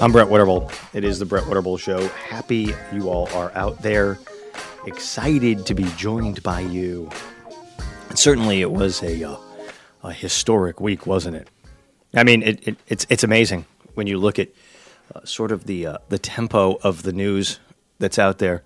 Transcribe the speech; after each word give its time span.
I'm 0.00 0.12
Brett 0.12 0.28
Winterble. 0.28 0.70
It 0.92 1.04
is 1.04 1.18
the 1.18 1.24
Brett 1.24 1.44
Winterble 1.44 1.78
Show. 1.78 2.06
Happy 2.08 2.74
you 2.92 3.08
all 3.08 3.28
are 3.30 3.50
out 3.54 3.80
there. 3.80 4.18
Excited 4.84 5.64
to 5.64 5.74
be 5.74 5.84
joined 5.96 6.42
by 6.42 6.60
you. 6.60 7.08
And 8.10 8.18
certainly 8.18 8.60
it 8.60 8.70
was 8.70 9.02
a, 9.02 9.24
uh, 9.24 9.36
a 10.02 10.12
historic 10.12 10.82
week, 10.82 11.06
wasn't 11.06 11.36
it? 11.36 11.48
I 12.12 12.24
mean, 12.24 12.42
it, 12.42 12.68
it, 12.68 12.76
it's, 12.88 13.06
it's 13.08 13.24
amazing 13.24 13.64
when 13.94 14.06
you 14.06 14.18
look 14.18 14.38
at 14.38 14.50
uh, 15.14 15.24
sort 15.24 15.50
of 15.50 15.64
the, 15.64 15.86
uh, 15.86 15.98
the 16.10 16.18
tempo 16.18 16.78
of 16.82 17.04
the 17.04 17.12
news 17.12 17.58
that's 17.98 18.18
out 18.18 18.36
there. 18.36 18.62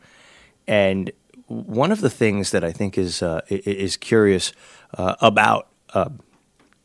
And 0.67 1.13
one 1.53 1.93
of 1.93 2.01
the 2.01 2.11
things 2.11 2.51
that 2.51 2.65
I 2.65 2.73
think 2.73 2.97
is, 2.97 3.23
uh, 3.23 3.43
is 3.49 3.97
curious 3.97 4.53
uh, 4.97 5.17
about 5.21 5.69
uh, 5.93 6.09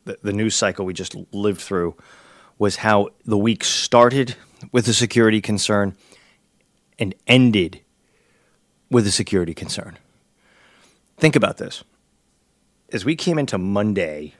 the, 0.04 0.18
the 0.22 0.32
news 0.32 0.54
cycle 0.54 0.84
we 0.84 0.92
just 0.92 1.16
lived 1.32 1.60
through 1.60 1.96
was 2.58 2.76
how 2.76 3.08
the 3.24 3.38
week 3.38 3.64
started 3.64 4.36
with 4.72 4.86
a 4.88 4.92
security 4.92 5.40
concern 5.40 5.96
and 6.98 7.14
ended 7.26 7.80
with 8.90 9.06
a 9.06 9.10
security 9.10 9.54
concern. 9.54 9.96
Think 11.16 11.36
about 11.36 11.56
this. 11.56 11.84
As 12.92 13.04
we 13.04 13.16
came 13.16 13.38
into 13.38 13.58
Monday 13.58 14.34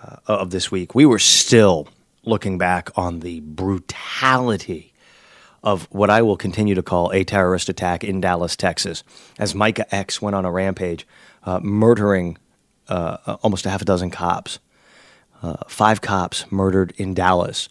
uh, 0.00 0.16
of 0.26 0.50
this 0.50 0.70
week, 0.70 0.94
we 0.94 1.06
were 1.06 1.18
still 1.18 1.88
looking 2.24 2.58
back 2.58 2.90
on 2.96 3.20
the 3.20 3.40
brutality 3.40 4.91
of 5.62 5.86
what 5.90 6.10
I 6.10 6.22
will 6.22 6.36
continue 6.36 6.74
to 6.74 6.82
call 6.82 7.10
a 7.12 7.24
terrorist 7.24 7.68
attack 7.68 8.02
in 8.02 8.20
Dallas, 8.20 8.56
Texas, 8.56 9.04
as 9.38 9.54
Micah 9.54 9.92
X 9.94 10.20
went 10.20 10.34
on 10.34 10.44
a 10.44 10.50
rampage, 10.50 11.06
uh, 11.44 11.60
murdering 11.62 12.38
uh, 12.88 13.36
almost 13.42 13.66
a 13.66 13.70
half 13.70 13.82
a 13.82 13.84
dozen 13.84 14.10
cops 14.10 14.58
uh, 15.42 15.56
five 15.66 16.00
cops 16.00 16.50
murdered 16.50 16.94
in 16.96 17.14
Dallas. 17.14 17.68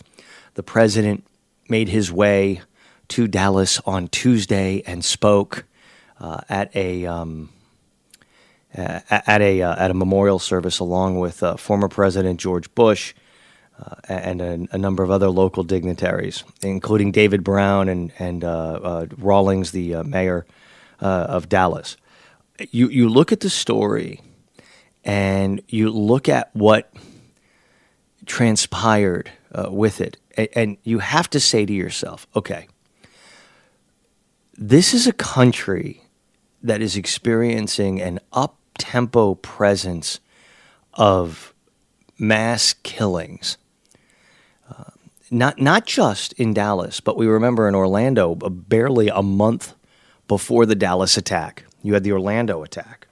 The 0.55 0.63
president 0.63 1.23
made 1.69 1.89
his 1.89 2.11
way 2.11 2.61
to 3.09 3.27
Dallas 3.27 3.79
on 3.85 4.07
Tuesday 4.09 4.83
and 4.85 5.03
spoke 5.03 5.65
uh, 6.19 6.41
at 6.49 6.75
a 6.75 7.05
um, 7.05 7.49
at 8.73 9.41
a 9.41 9.61
uh, 9.61 9.75
at 9.83 9.91
a 9.91 9.93
memorial 9.93 10.39
service 10.39 10.79
along 10.79 11.19
with 11.19 11.41
uh, 11.43 11.55
former 11.55 11.87
President 11.87 12.39
George 12.39 12.73
Bush 12.75 13.13
uh, 13.81 13.95
and 14.07 14.41
a, 14.41 14.67
a, 14.71 14.77
number 14.77 15.03
of 15.03 15.11
other 15.11 15.29
local 15.29 15.63
dignitaries, 15.63 16.43
including 16.61 17.11
David 17.11 17.43
Brown 17.43 17.89
and 17.89 18.11
and 18.19 18.43
uh, 18.43 19.07
Rawlings, 19.17 19.71
the 19.71 20.03
mayor 20.03 20.45
of 20.99 21.49
Dallas. 21.49 21.97
You 22.71 22.89
you 22.89 23.09
look 23.09 23.31
at 23.31 23.39
the 23.39 23.49
story, 23.49 24.21
and 25.03 25.61
you 25.67 25.89
look 25.89 26.29
at 26.29 26.49
what 26.53 26.93
transpired 28.25 29.31
uh, 29.51 29.69
with 29.71 30.01
it. 30.01 30.17
And, 30.37 30.49
and 30.55 30.77
you 30.83 30.99
have 30.99 31.29
to 31.31 31.39
say 31.39 31.65
to 31.65 31.73
yourself, 31.73 32.27
okay, 32.35 32.67
this 34.57 34.93
is 34.93 35.07
a 35.07 35.13
country 35.13 36.03
that 36.63 36.81
is 36.81 36.95
experiencing 36.95 38.01
an 38.01 38.19
up 38.31 38.57
tempo 38.77 39.35
presence 39.35 40.19
of 40.93 41.53
mass 42.17 42.73
killings. 42.83 43.57
Not, 45.33 45.59
not 45.59 45.85
just 45.85 46.33
in 46.33 46.53
Dallas, 46.53 46.99
but 46.99 47.15
we 47.15 47.25
remember 47.25 47.69
in 47.69 47.73
Orlando, 47.73 48.37
uh, 48.41 48.49
barely 48.49 49.07
a 49.07 49.23
month 49.23 49.73
before 50.27 50.65
the 50.65 50.75
Dallas 50.75 51.15
attack, 51.15 51.63
you 51.81 51.93
had 51.93 52.03
the 52.03 52.11
Orlando 52.11 52.63
attack. 52.63 53.07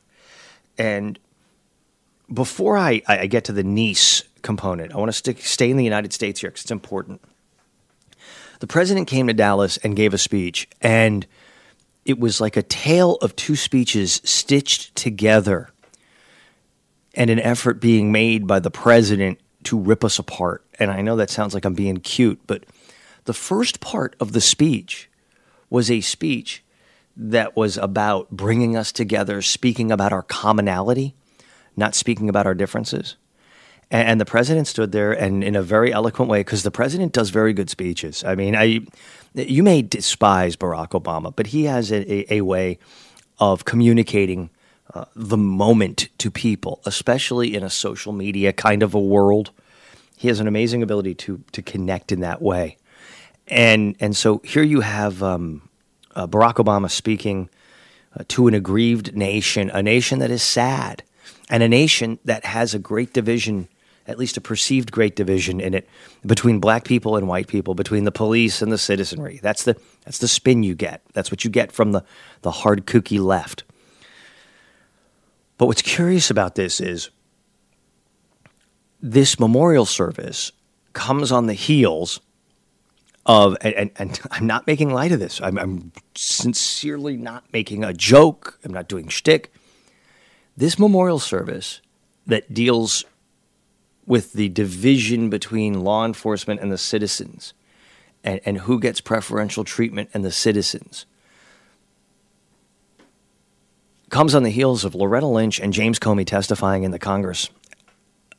And 0.78 1.17
before 2.31 2.78
I, 2.78 3.02
I 3.08 3.28
get 3.28 3.45
to 3.45 3.53
the 3.53 3.64
Nice 3.64 4.23
component. 4.42 4.94
I 4.94 4.98
want 4.98 5.09
to 5.09 5.14
stick, 5.14 5.42
stay 5.42 5.70
in 5.70 5.78
the 5.78 5.84
United 5.84 6.14
States 6.14 6.42
here 6.42 6.49
because 6.49 6.64
it's 6.64 6.71
important. 6.71 7.21
The 8.60 8.67
president 8.67 9.08
came 9.08 9.27
to 9.27 9.33
Dallas 9.33 9.77
and 9.77 9.95
gave 9.95 10.14
a 10.14 10.17
speech, 10.17 10.67
and 10.82 11.26
it 12.05 12.20
was 12.20 12.42
like 12.42 12.58
a 12.58 12.64
tale 12.64 13.16
of 13.16 13.36
two 13.36 13.55
speeches 13.55 14.22
stitched 14.23 14.95
together 14.95 15.70
and 17.14 17.30
an 17.30 17.39
effort 17.39 17.80
being 17.80 18.11
made 18.11 18.48
by 18.48 18.60
the 18.60 18.72
president 18.72 19.39
to 19.64 19.77
rip 19.77 20.04
us 20.04 20.20
apart. 20.20 20.66
And 20.80 20.90
I 20.90 21.02
know 21.02 21.17
that 21.17 21.30
sounds 21.30 21.54
like 21.54 21.66
I'm 21.66 21.76
being 21.76 21.98
cute, 21.98 22.40
but 22.48 22.64
the 23.26 23.34
first 23.34 23.82
part 23.82 24.16
of 24.20 24.32
the 24.32 24.42
speech 24.42 25.10
was 25.70 25.92
a 25.92 26.02
speech 26.02 26.64
that 27.17 27.56
was 27.56 27.78
about 27.78 28.32
bringing 28.32 28.78
us 28.78 28.92
together, 28.92 29.42
speaking 29.42 29.92
about 29.92 30.14
our 30.14 30.23
commonality, 30.23 31.14
not 31.76 31.94
speaking 31.94 32.30
about 32.30 32.48
our 32.48 32.56
differences. 32.56 33.17
And 33.92 34.22
the 34.22 34.26
president 34.26 34.67
stood 34.67 34.92
there 34.92 35.12
and 35.12 35.44
in 35.44 35.56
a 35.56 35.62
very 35.62 35.92
eloquent 35.92 36.30
way, 36.30 36.42
because 36.42 36.64
the 36.64 36.72
president 36.72 37.11
does 37.11 37.30
very 37.32 37.54
good 37.54 37.70
speeches. 37.70 38.23
I 38.23 38.36
mean, 38.36 38.56
I, 38.56 38.82
you 39.34 39.64
may 39.64 39.82
despise 39.82 40.56
Barack 40.56 40.90
Obama, 40.92 41.36
but 41.36 41.48
he 41.48 41.66
has 41.66 41.92
a, 41.92 42.34
a 42.34 42.42
way 42.42 42.78
of 43.40 43.66
communicating 43.66 44.50
uh, 44.94 45.06
the 45.16 45.38
moment 45.38 46.10
to 46.20 46.32
people, 46.32 46.82
especially 46.86 47.56
in 47.56 47.64
a 47.64 47.70
social 47.70 48.14
media 48.14 48.54
kind 48.54 48.84
of 48.84 48.94
a 48.94 49.00
world. 49.00 49.52
He 50.19 50.27
has 50.27 50.41
an 50.41 50.49
amazing 50.49 50.83
ability 50.83 51.15
to 51.15 51.41
to 51.53 51.61
connect 51.61 52.11
in 52.11 52.19
that 52.19 52.41
way, 52.41 52.75
and 53.47 53.95
and 54.02 54.17
so 54.17 54.41
here 54.43 54.63
you 54.63 54.81
have 54.81 55.23
um, 55.23 55.69
uh, 56.13 56.27
Barack 56.27 56.55
Obama 56.55 56.91
speaking 56.91 57.49
uh, 58.13 58.25
to 58.27 58.49
an 58.49 58.53
aggrieved 58.53 59.15
nation, 59.15 59.69
a 59.69 59.81
nation 59.81 60.19
that 60.19 60.30
is 60.30 60.43
sad, 60.43 61.03
and 61.49 61.63
a 61.63 61.69
nation 61.69 62.19
that 62.25 62.43
has 62.43 62.73
a 62.73 62.80
great 62.80 63.13
division 63.13 63.69
at 64.07 64.19
least 64.19 64.35
a 64.35 64.41
perceived 64.41 64.91
great 64.91 65.15
division 65.15 65.61
in 65.61 65.73
it 65.73 65.87
between 66.25 66.59
black 66.59 66.83
people 66.83 67.15
and 67.15 67.30
white 67.30 67.47
people, 67.47 67.73
between 67.73 68.03
the 68.03 68.11
police 68.11 68.61
and 68.61 68.73
the 68.73 68.77
citizenry. 68.77 69.39
That's 69.41 69.63
the 69.63 69.77
that's 70.03 70.17
the 70.17 70.27
spin 70.27 70.63
you 70.63 70.75
get. 70.75 71.01
That's 71.13 71.31
what 71.31 71.45
you 71.45 71.49
get 71.49 71.71
from 71.71 71.93
the 71.93 72.03
the 72.41 72.51
hard 72.51 72.86
kooky 72.86 73.23
left. 73.23 73.63
But 75.57 75.67
what's 75.67 75.81
curious 75.81 76.30
about 76.30 76.55
this 76.55 76.81
is 76.81 77.09
this 79.02 79.39
memorial 79.39 79.86
service 79.86 80.52
comes 80.93 81.32
on 81.32 81.45
the 81.45 81.54
heels 81.54 82.20
of, 83.26 83.55
and, 83.61 83.73
and, 83.76 83.92
and, 83.98 84.20
I'm 84.32 84.48
not 84.48 84.67
making 84.67 84.93
light 84.93 85.11
of 85.11 85.20
this. 85.20 85.42
I'm, 85.42 85.58
I'm, 85.58 85.92
sincerely 86.15 87.15
not 87.15 87.45
making 87.54 87.83
a 87.86 87.93
joke. 87.93 88.60
I'm 88.65 88.73
not 88.73 88.89
doing 88.89 89.08
shtick. 89.08 89.54
This 90.58 90.77
memorial 90.77 91.20
service 91.20 91.80
that 92.27 92.54
deals 92.54 93.05
with 94.05 94.33
the 94.33 94.49
division 94.49 95.30
between 95.30 95.81
law 95.81 96.05
enforcement 96.05 96.60
and 96.60 96.71
the 96.71 96.77
citizens 96.77 97.54
and, 98.23 98.42
and 98.43 98.58
who 98.60 98.80
gets 98.80 98.99
preferential 98.99 99.64
treatment 99.64 100.10
and 100.14 100.26
the 100.26 100.31
citizens 100.31 101.05
comes 104.10 104.33
on 104.36 104.43
the 104.43 104.49
heels 104.49 104.83
of 104.83 104.95
Loretta 104.95 105.27
Lynch 105.27 105.60
and 105.60 105.71
James 105.71 105.99
Comey 105.99 106.26
testifying 106.26 106.83
in 106.83 106.92
the 106.92 106.99
Congress 106.99 107.49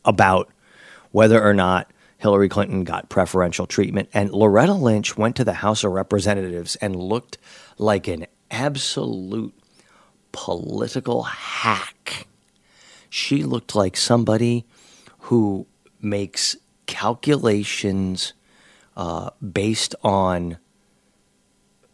about 0.05 0.50
whether 1.11 1.43
or 1.43 1.55
not 1.55 1.91
Hillary 2.19 2.49
Clinton 2.49 2.84
got 2.84 3.09
preferential 3.09 3.66
treatment. 3.66 4.09
And 4.12 4.31
Loretta 4.31 4.75
Lynch 4.75 5.16
went 5.16 5.37
to 5.37 5.44
the 5.44 5.55
House 5.55 5.84
of 5.84 5.93
Representatives 5.93 6.77
and 6.77 6.94
looked 6.97 7.38
like 7.78 8.09
an 8.09 8.27
absolute 8.50 9.55
political 10.33 11.22
hack. 11.22 12.27
She 13.09 13.43
looked 13.43 13.75
like 13.75 13.97
somebody 13.97 14.66
who 15.21 15.66
makes 16.00 16.56
calculations 16.87 18.34
uh, 18.97 19.31
based 19.41 19.94
on 20.03 20.59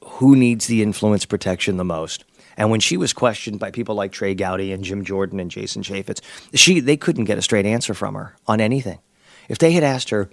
who 0.02 0.34
needs 0.34 0.66
the 0.66 0.82
influence 0.82 1.24
protection 1.24 1.76
the 1.76 1.84
most. 1.84 2.24
And 2.56 2.70
when 2.70 2.80
she 2.80 2.96
was 2.96 3.12
questioned 3.12 3.58
by 3.58 3.70
people 3.70 3.94
like 3.94 4.12
Trey 4.12 4.34
Gowdy 4.34 4.72
and 4.72 4.82
Jim 4.84 5.04
Jordan 5.04 5.40
and 5.40 5.50
Jason 5.50 5.82
Chaffetz, 5.82 6.20
she 6.54 6.80
they 6.80 6.96
couldn't 6.96 7.24
get 7.24 7.38
a 7.38 7.42
straight 7.42 7.66
answer 7.66 7.94
from 7.94 8.14
her 8.14 8.34
on 8.46 8.60
anything. 8.60 8.98
If 9.48 9.58
they 9.58 9.72
had 9.72 9.84
asked 9.84 10.10
her, 10.10 10.30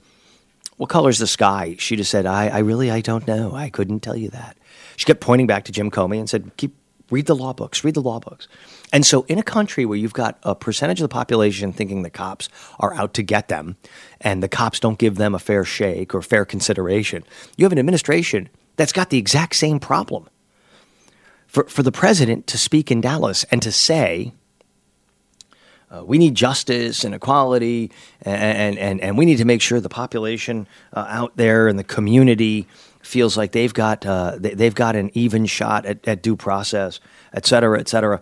"What 0.77 0.89
color's 0.89 1.19
the 1.19 1.27
sky?" 1.27 1.75
she'd 1.79 1.99
have 1.99 2.07
said, 2.07 2.25
"I, 2.25 2.47
I 2.47 2.59
really, 2.59 2.89
I 2.89 3.01
don't 3.01 3.27
know. 3.27 3.53
I 3.53 3.69
couldn't 3.69 4.01
tell 4.01 4.15
you 4.15 4.29
that." 4.29 4.57
She 4.95 5.05
kept 5.05 5.21
pointing 5.21 5.47
back 5.47 5.65
to 5.65 5.71
Jim 5.71 5.91
Comey 5.91 6.19
and 6.19 6.29
said, 6.29 6.51
"Keep 6.57 6.75
read 7.09 7.25
the 7.25 7.35
law 7.35 7.53
books. 7.53 7.83
Read 7.83 7.95
the 7.95 8.01
law 8.01 8.19
books." 8.19 8.47
And 8.93 9.05
so, 9.05 9.23
in 9.23 9.39
a 9.39 9.43
country 9.43 9.85
where 9.85 9.97
you've 9.97 10.13
got 10.13 10.37
a 10.43 10.55
percentage 10.55 11.01
of 11.01 11.05
the 11.05 11.13
population 11.13 11.73
thinking 11.73 12.03
the 12.03 12.09
cops 12.09 12.47
are 12.79 12.93
out 12.93 13.15
to 13.15 13.23
get 13.23 13.47
them 13.47 13.75
and 14.21 14.41
the 14.41 14.47
cops 14.47 14.79
don't 14.79 14.99
give 14.99 15.15
them 15.15 15.35
a 15.35 15.39
fair 15.39 15.65
shake 15.65 16.13
or 16.13 16.21
fair 16.21 16.45
consideration, 16.45 17.23
you 17.57 17.65
have 17.65 17.71
an 17.71 17.79
administration 17.79 18.49
that's 18.75 18.93
got 18.93 19.09
the 19.09 19.17
exact 19.17 19.55
same 19.55 19.79
problem. 19.79 20.29
For, 21.53 21.65
for 21.65 21.83
the 21.83 21.91
president 21.91 22.47
to 22.47 22.57
speak 22.57 22.89
in 22.89 22.99
Dallas 22.99 23.43
and 23.51 23.61
to 23.61 23.71
say, 23.71 24.33
uh, 25.91 26.03
we 26.03 26.17
need 26.17 26.33
justice 26.33 27.03
and 27.03 27.13
equality, 27.13 27.91
and, 28.23 28.79
and, 28.79 28.99
and 28.99 29.17
we 29.17 29.25
need 29.25 29.37
to 29.37 29.45
make 29.45 29.61
sure 29.61 29.79
the 29.79 29.87
population 29.87 30.67
uh, 30.93 31.05
out 31.07 31.37
there 31.37 31.67
in 31.67 31.75
the 31.75 31.83
community 31.83 32.67
feels 33.03 33.37
like 33.37 33.51
they've 33.51 33.73
got, 33.73 34.03
uh, 34.03 34.35
they, 34.39 34.63
have 34.63 34.73
got 34.73 34.95
an 34.95 35.11
even 35.13 35.45
shot 35.45 35.85
at, 35.85 36.07
at 36.07 36.23
due 36.23 36.35
process, 36.35 36.99
et 37.33 37.45
cetera, 37.45 37.79
et 37.79 37.87
cetera 37.87 38.19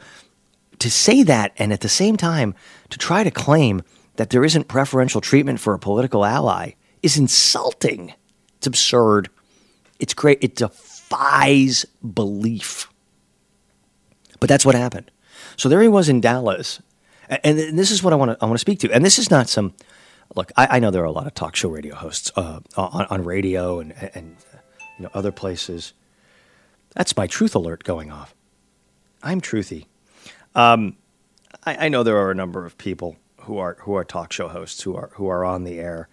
to 0.81 0.89
say 0.89 1.21
that 1.21 1.53
and 1.57 1.71
at 1.71 1.81
the 1.81 1.89
same 1.89 2.17
time 2.17 2.55
to 2.89 2.97
try 2.97 3.23
to 3.23 3.29
claim 3.29 3.83
that 4.15 4.31
there 4.31 4.43
isn't 4.43 4.67
preferential 4.67 5.21
treatment 5.21 5.59
for 5.59 5.73
a 5.75 5.79
political 5.79 6.25
ally 6.25 6.71
is 7.03 7.17
insulting. 7.17 8.13
It's 8.57 8.67
absurd. 8.67 9.29
It's 9.99 10.15
great. 10.15 10.39
It 10.43 10.55
defies 10.55 11.85
belief. 12.13 12.90
But 14.41 14.49
that's 14.49 14.65
what 14.65 14.75
happened. 14.75 15.09
So 15.55 15.69
there 15.69 15.81
he 15.81 15.87
was 15.87 16.09
in 16.09 16.19
Dallas, 16.19 16.81
and 17.29 17.57
this 17.77 17.91
is 17.91 18.03
what 18.03 18.11
I 18.11 18.17
want 18.17 18.31
to 18.31 18.37
I 18.41 18.45
want 18.45 18.55
to 18.55 18.61
speak 18.61 18.79
to. 18.79 18.91
And 18.91 19.05
this 19.05 19.17
is 19.17 19.31
not 19.31 19.47
some 19.47 19.73
look. 20.35 20.51
I, 20.57 20.67
I 20.71 20.79
know 20.79 20.91
there 20.91 21.03
are 21.03 21.05
a 21.05 21.11
lot 21.11 21.27
of 21.27 21.33
talk 21.33 21.55
show 21.55 21.69
radio 21.69 21.95
hosts 21.95 22.31
uh, 22.35 22.59
on, 22.75 23.05
on 23.09 23.23
radio 23.23 23.79
and 23.79 23.93
and 24.13 24.35
you 24.97 25.03
know 25.03 25.11
other 25.13 25.31
places. 25.31 25.93
That's 26.95 27.15
my 27.15 27.27
truth 27.27 27.55
alert 27.55 27.83
going 27.83 28.11
off. 28.11 28.35
I'm 29.23 29.39
truthy. 29.39 29.85
Um, 30.55 30.97
I, 31.63 31.85
I 31.85 31.89
know 31.89 32.03
there 32.03 32.17
are 32.17 32.31
a 32.31 32.35
number 32.35 32.65
of 32.65 32.77
people 32.77 33.17
who 33.41 33.59
are 33.59 33.77
who 33.81 33.95
are 33.95 34.03
talk 34.03 34.33
show 34.33 34.47
hosts 34.47 34.81
who 34.81 34.95
are 34.95 35.11
who 35.13 35.27
are 35.27 35.45
on 35.45 35.63
the 35.63 35.79
air 35.79 36.09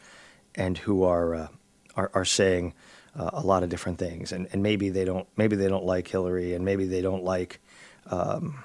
and 0.55 0.77
who 0.77 1.03
are 1.03 1.35
uh, 1.35 1.49
are, 1.97 2.11
are 2.13 2.25
saying 2.27 2.75
uh, 3.19 3.31
a 3.33 3.41
lot 3.41 3.63
of 3.63 3.71
different 3.71 3.99
things, 3.99 4.33
and, 4.33 4.49
and 4.53 4.63
maybe 4.63 4.91
they 4.91 5.07
don't 5.07 5.27
maybe 5.37 5.57
they 5.57 5.69
don't 5.69 5.85
like 5.85 6.09
Hillary, 6.09 6.53
and 6.53 6.65
maybe 6.65 6.87
they 6.87 7.01
don't 7.01 7.25
like 7.25 7.61
um, 8.11 8.63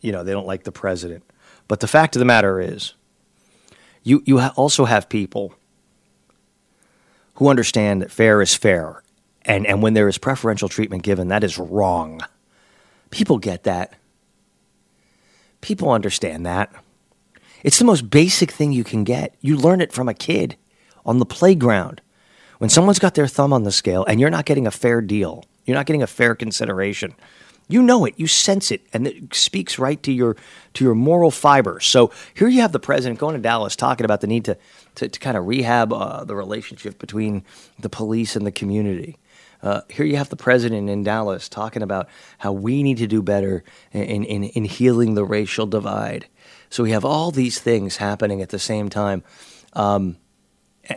you 0.00 0.12
know 0.12 0.24
they 0.24 0.32
don't 0.32 0.46
like 0.46 0.64
the 0.64 0.72
president. 0.72 1.24
But 1.66 1.80
the 1.80 1.88
fact 1.88 2.16
of 2.16 2.20
the 2.20 2.26
matter 2.26 2.60
is, 2.60 2.94
you 4.02 4.22
you 4.24 4.38
ha- 4.38 4.54
also 4.56 4.84
have 4.84 5.08
people 5.08 5.54
who 7.34 7.48
understand 7.48 8.02
that 8.02 8.10
fair 8.10 8.42
is 8.42 8.54
fair, 8.54 9.02
and 9.42 9.66
and 9.66 9.82
when 9.82 9.94
there 9.94 10.08
is 10.08 10.18
preferential 10.18 10.68
treatment 10.68 11.02
given, 11.02 11.28
that 11.28 11.44
is 11.44 11.58
wrong. 11.58 12.20
People 13.10 13.38
get 13.38 13.64
that. 13.64 13.94
People 15.60 15.90
understand 15.90 16.46
that. 16.46 16.72
It's 17.62 17.78
the 17.78 17.84
most 17.84 18.10
basic 18.10 18.50
thing 18.50 18.72
you 18.72 18.84
can 18.84 19.04
get. 19.04 19.34
You 19.40 19.56
learn 19.56 19.80
it 19.80 19.92
from 19.92 20.08
a 20.08 20.14
kid 20.14 20.56
on 21.04 21.18
the 21.18 21.26
playground. 21.26 22.00
When 22.58 22.70
someone's 22.70 22.98
got 22.98 23.14
their 23.14 23.26
thumb 23.26 23.52
on 23.52 23.62
the 23.62 23.72
scale 23.72 24.04
and 24.06 24.20
you're 24.20 24.30
not 24.30 24.44
getting 24.44 24.66
a 24.66 24.70
fair 24.70 25.00
deal, 25.00 25.44
you're 25.64 25.76
not 25.76 25.86
getting 25.86 26.02
a 26.02 26.06
fair 26.06 26.34
consideration. 26.34 27.14
You 27.68 27.82
know 27.82 28.06
it, 28.06 28.14
you 28.16 28.26
sense 28.26 28.70
it, 28.70 28.86
and 28.92 29.06
it 29.06 29.34
speaks 29.34 29.78
right 29.78 30.02
to 30.02 30.12
your 30.12 30.36
to 30.74 30.84
your 30.84 30.94
moral 30.94 31.30
fiber. 31.30 31.80
So 31.80 32.10
here 32.34 32.48
you 32.48 32.62
have 32.62 32.72
the 32.72 32.80
president 32.80 33.20
going 33.20 33.34
to 33.34 33.40
Dallas 33.40 33.76
talking 33.76 34.04
about 34.04 34.20
the 34.20 34.26
need 34.26 34.46
to 34.46 34.56
to, 34.96 35.08
to 35.08 35.20
kind 35.20 35.36
of 35.36 35.46
rehab 35.46 35.92
uh, 35.92 36.24
the 36.24 36.34
relationship 36.34 36.98
between 36.98 37.44
the 37.78 37.88
police 37.88 38.36
and 38.36 38.46
the 38.46 38.52
community. 38.52 39.18
Uh, 39.62 39.80
here 39.88 40.06
you 40.06 40.16
have 40.16 40.28
the 40.28 40.36
president 40.36 40.88
in 40.88 41.02
Dallas 41.02 41.48
talking 41.48 41.82
about 41.82 42.08
how 42.38 42.52
we 42.52 42.82
need 42.82 42.98
to 42.98 43.06
do 43.06 43.22
better 43.22 43.64
in, 43.92 44.24
in, 44.24 44.44
in 44.44 44.64
healing 44.64 45.14
the 45.14 45.24
racial 45.24 45.66
divide. 45.66 46.26
So 46.70 46.82
we 46.82 46.92
have 46.92 47.04
all 47.04 47.30
these 47.30 47.58
things 47.58 47.96
happening 47.96 48.40
at 48.40 48.50
the 48.50 48.58
same 48.58 48.88
time. 48.88 49.24
Um, 49.72 50.16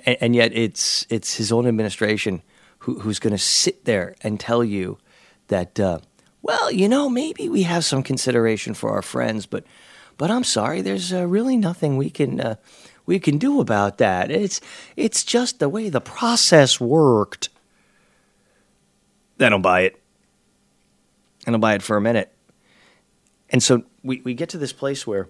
and, 0.05 0.17
and 0.21 0.35
yet 0.35 0.53
it's 0.53 1.07
it's 1.09 1.35
his 1.35 1.51
own 1.51 1.67
administration 1.67 2.43
who, 2.79 2.99
who's 2.99 3.19
going 3.19 3.33
to 3.33 3.37
sit 3.37 3.85
there 3.85 4.15
and 4.21 4.39
tell 4.39 4.63
you 4.63 4.97
that, 5.47 5.79
uh, 5.79 5.99
well, 6.41 6.71
you 6.71 6.87
know, 6.89 7.09
maybe 7.09 7.49
we 7.49 7.63
have 7.63 7.85
some 7.85 8.03
consideration 8.03 8.73
for 8.73 8.91
our 8.91 9.01
friends, 9.01 9.45
but 9.45 9.63
but 10.17 10.29
I'm 10.29 10.43
sorry, 10.43 10.81
there's 10.81 11.11
uh, 11.11 11.25
really 11.25 11.57
nothing 11.57 11.97
we 11.97 12.09
can 12.09 12.39
uh, 12.39 12.55
we 13.05 13.19
can 13.19 13.37
do 13.37 13.59
about 13.59 13.97
that. 13.97 14.31
It's 14.31 14.61
it's 14.95 15.23
just 15.23 15.59
the 15.59 15.69
way 15.69 15.89
the 15.89 16.01
process 16.01 16.79
worked. 16.79 17.49
I 19.39 19.49
don't 19.49 19.61
buy 19.61 19.81
it. 19.81 20.01
I 21.47 21.51
don't 21.51 21.59
buy 21.59 21.73
it 21.73 21.81
for 21.81 21.97
a 21.97 22.01
minute. 22.01 22.31
And 23.49 23.61
so 23.61 23.83
we, 24.03 24.21
we 24.21 24.33
get 24.33 24.49
to 24.49 24.57
this 24.57 24.73
place 24.73 25.05
where 25.05 25.27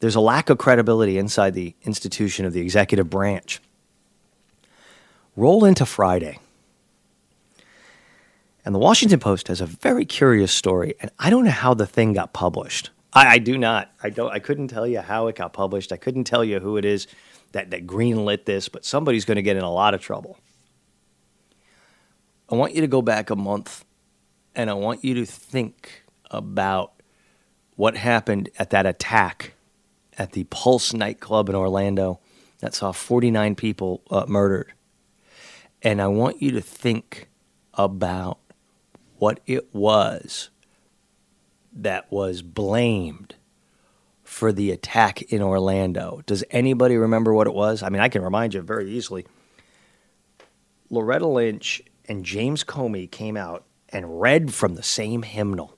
there's 0.00 0.14
a 0.14 0.20
lack 0.20 0.50
of 0.50 0.58
credibility 0.58 1.18
inside 1.18 1.54
the 1.54 1.74
institution 1.82 2.44
of 2.44 2.52
the 2.52 2.60
executive 2.60 3.08
branch. 3.10 3.60
Roll 5.36 5.64
into 5.64 5.86
Friday. 5.86 6.38
And 8.64 8.74
the 8.74 8.78
Washington 8.78 9.20
Post 9.20 9.48
has 9.48 9.60
a 9.60 9.66
very 9.66 10.04
curious 10.04 10.52
story, 10.52 10.94
and 11.00 11.10
I 11.18 11.30
don't 11.30 11.44
know 11.44 11.50
how 11.50 11.74
the 11.74 11.86
thing 11.86 12.12
got 12.12 12.32
published. 12.32 12.90
I, 13.12 13.34
I, 13.34 13.38
do 13.38 13.56
not. 13.56 13.90
I 14.02 14.10
don't. 14.10 14.30
I 14.30 14.38
couldn't 14.38 14.68
tell 14.68 14.86
you 14.86 15.00
how 15.00 15.26
it 15.28 15.36
got 15.36 15.52
published. 15.52 15.92
I 15.92 15.96
couldn't 15.96 16.24
tell 16.24 16.44
you 16.44 16.60
who 16.60 16.76
it 16.76 16.84
is 16.84 17.06
that 17.52 17.70
that 17.70 17.86
greenlit 17.86 18.44
this, 18.44 18.68
but 18.68 18.84
somebody's 18.84 19.24
going 19.24 19.36
to 19.36 19.42
get 19.42 19.56
in 19.56 19.62
a 19.62 19.72
lot 19.72 19.94
of 19.94 20.00
trouble. 20.00 20.38
I 22.48 22.54
want 22.54 22.74
you 22.74 22.80
to 22.82 22.86
go 22.86 23.02
back 23.02 23.30
a 23.30 23.36
month, 23.36 23.84
and 24.54 24.68
I 24.68 24.74
want 24.74 25.04
you 25.04 25.14
to 25.14 25.24
think 25.24 26.04
about 26.30 26.92
what 27.76 27.96
happened 27.96 28.50
at 28.58 28.70
that 28.70 28.86
attack 28.86 29.54
at 30.18 30.32
the 30.32 30.44
Pulse 30.44 30.92
nightclub 30.92 31.48
in 31.48 31.54
Orlando 31.54 32.20
that 32.58 32.74
saw 32.74 32.92
49 32.92 33.54
people 33.54 34.02
uh, 34.10 34.26
murdered. 34.28 34.72
And 35.82 36.00
I 36.00 36.08
want 36.08 36.42
you 36.42 36.50
to 36.52 36.60
think 36.60 37.28
about 37.74 38.38
what 39.20 39.38
it 39.46 39.72
was 39.74 40.50
that 41.72 42.10
was 42.10 42.42
blamed 42.42 43.36
for 44.24 44.50
the 44.50 44.70
attack 44.70 45.20
in 45.22 45.42
Orlando. 45.42 46.22
Does 46.24 46.42
anybody 46.50 46.96
remember 46.96 47.34
what 47.34 47.46
it 47.46 47.52
was? 47.52 47.82
I 47.82 47.90
mean, 47.90 48.00
I 48.00 48.08
can 48.08 48.22
remind 48.22 48.54
you 48.54 48.62
very 48.62 48.90
easily. 48.90 49.26
Loretta 50.88 51.26
Lynch 51.26 51.82
and 52.08 52.24
James 52.24 52.64
Comey 52.64 53.10
came 53.10 53.36
out 53.36 53.64
and 53.90 54.20
read 54.20 54.54
from 54.54 54.74
the 54.74 54.82
same 54.82 55.22
hymnal. 55.22 55.76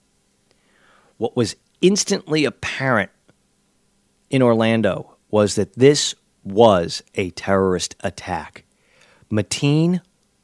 What 1.17 1.37
was 1.37 1.57
instantly 1.81 2.45
apparent 2.45 3.11
in 4.31 4.41
Orlando 4.41 5.17
was 5.31 5.57
that 5.57 5.75
this 5.75 6.15
was 6.45 7.03
a 7.17 7.31
terrorist 7.31 7.97
attack. 8.01 8.65
Mateen 9.31 10.01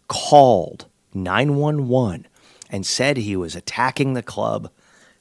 called 0.09 0.87
911 1.15 2.28
and 2.71 2.87
said 2.87 3.17
he 3.17 3.37
was 3.37 3.57
attacking 3.57 4.15
the 4.15 4.23
club 4.23 4.71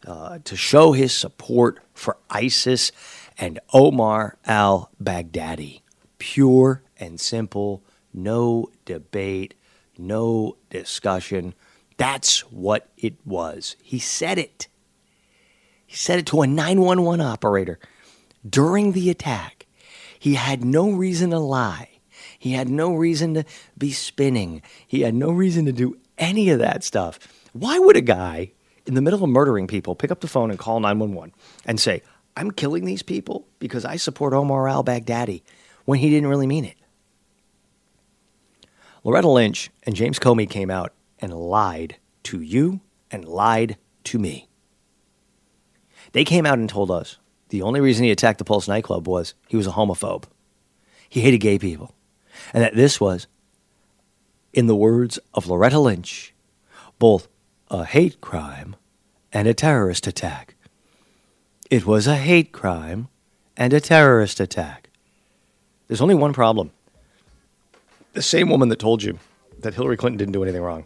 uh, 0.06 0.40
to 0.44 0.56
show 0.56 0.92
his 0.92 1.14
support 1.14 1.80
for 1.94 2.18
ISIS 2.30 2.92
and 3.38 3.60
Omar 3.74 4.38
al 4.46 4.90
Baghdadi. 5.02 5.82
Pure 6.18 6.84
and 7.00 7.20
simple, 7.20 7.84
no 8.14 8.70
debate, 8.86 9.54
no 9.98 10.58
discussion. 10.70 11.54
That's 11.98 12.40
what 12.52 12.90
it 12.98 13.16
was. 13.26 13.76
He 13.82 14.00
said 14.00 14.38
it. 14.38 14.68
He 15.86 15.96
said 15.96 16.20
it 16.20 16.26
to 16.28 16.42
a 16.42 16.48
911 16.48 17.22
operator 17.26 17.80
during 18.48 18.92
the 18.92 19.10
attack. 19.10 19.66
He 20.20 20.36
had 20.36 20.64
no 20.64 20.92
reason 20.92 21.30
to 21.32 21.40
lie. 21.40 21.90
He 22.40 22.54
had 22.54 22.70
no 22.70 22.94
reason 22.94 23.34
to 23.36 23.46
be 23.78 23.92
spinning. 23.92 24.62
He 24.88 25.02
had 25.02 25.16
no 25.16 25.32
reason 25.32 25.66
to 25.66 25.72
do 25.72 25.98
any 26.18 26.50
of 26.50 26.60
that 26.60 26.84
stuff. 26.84 27.20
Why 27.54 27.80
would 27.80 27.98
a 27.98 28.02
guy 28.02 28.52
in 28.86 28.94
the 28.94 29.02
middle 29.02 29.24
of 29.24 29.30
murdering 29.30 29.68
people 29.68 29.96
pick 29.96 30.12
up 30.12 30.22
the 30.22 30.28
phone 30.28 30.50
and 30.50 30.60
call 30.60 30.80
911 30.80 31.34
and 31.66 31.80
say, 31.80 32.02
I'm 32.36 32.52
killing 32.52 32.86
these 32.86 33.04
people 33.04 33.48
because 33.60 33.84
I 33.84 33.96
support 33.96 34.34
Omar 34.34 34.68
al 34.68 34.84
Baghdadi 34.84 35.42
when 35.86 36.00
he 36.00 36.10
didn't 36.10 36.30
really 36.30 36.48
mean 36.48 36.66
it? 36.66 36.76
Loretta 39.04 39.30
Lynch 39.30 39.70
and 39.84 39.96
James 39.96 40.20
Comey 40.20 40.50
came 40.50 40.70
out 40.70 40.94
and 41.20 41.34
lied 41.34 41.98
to 42.24 42.42
you 42.42 42.82
and 43.10 43.26
lied 43.26 43.78
to 44.06 44.20
me. 44.20 44.48
They 46.12 46.24
came 46.24 46.46
out 46.46 46.60
and 46.60 46.70
told 46.70 46.92
us 46.92 47.18
the 47.50 47.62
only 47.62 47.80
reason 47.80 48.04
he 48.04 48.12
attacked 48.12 48.40
the 48.40 48.46
Pulse 48.46 48.68
nightclub 48.68 49.08
was 49.08 49.34
he 49.48 49.58
was 49.58 49.68
a 49.68 49.72
homophobe. 49.72 50.26
He 51.10 51.22
hated 51.22 51.40
gay 51.40 51.58
people. 51.58 51.96
And 52.54 52.64
that 52.64 52.76
this 52.76 53.00
was, 53.00 53.28
in 54.54 54.68
the 54.68 54.76
words 54.76 55.18
of 55.34 55.48
Loretta 55.48 55.80
Lynch, 55.80 56.34
both 57.00 57.28
a 57.70 57.84
hate 57.86 58.22
crime 58.22 58.76
and 59.34 59.48
a 59.48 59.54
terrorist 59.54 60.08
attack. 60.08 60.56
It 61.70 61.86
was 61.86 62.08
a 62.08 62.16
hate 62.16 62.52
crime 62.52 63.10
and 63.58 63.74
a 63.74 63.82
terrorist 63.82 64.40
attack. 64.40 64.90
There's 65.88 66.02
only 66.02 66.16
one 66.16 66.34
problem. 66.34 66.72
The 68.14 68.22
same 68.22 68.50
woman 68.50 68.70
that 68.70 68.80
told 68.80 69.04
you 69.04 69.20
that 69.60 69.74
Hillary 69.74 69.98
Clinton 69.98 70.18
didn't 70.18 70.34
do 70.34 70.44
anything 70.44 70.62
wrong, 70.62 70.86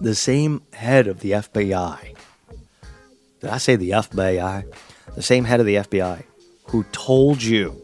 the 0.00 0.14
same 0.14 0.62
head 0.72 1.06
of 1.06 1.20
the 1.20 1.32
FBI, 1.32 2.16
did 3.40 3.50
I 3.50 3.58
say 3.58 3.76
the 3.76 3.90
FBI? 3.90 4.72
The 5.14 5.22
same 5.22 5.44
head 5.44 5.60
of 5.60 5.66
the 5.66 5.76
FBI 5.76 6.22
who 6.66 6.84
told 6.92 7.42
you 7.42 7.80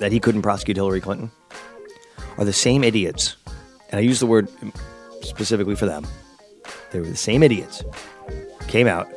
that 0.00 0.12
he 0.12 0.20
couldn't 0.20 0.42
prosecute 0.42 0.76
Hillary 0.76 1.00
Clinton 1.00 1.30
are 2.36 2.44
the 2.44 2.52
same 2.52 2.84
idiots, 2.84 3.36
and 3.90 3.98
I 3.98 4.00
use 4.00 4.20
the 4.20 4.26
word 4.26 4.48
specifically 5.22 5.74
for 5.74 5.86
them. 5.86 6.06
They 6.90 7.00
were 7.00 7.06
the 7.06 7.16
same 7.16 7.42
idiots. 7.42 7.82
Came 8.66 8.86
out 8.86 9.08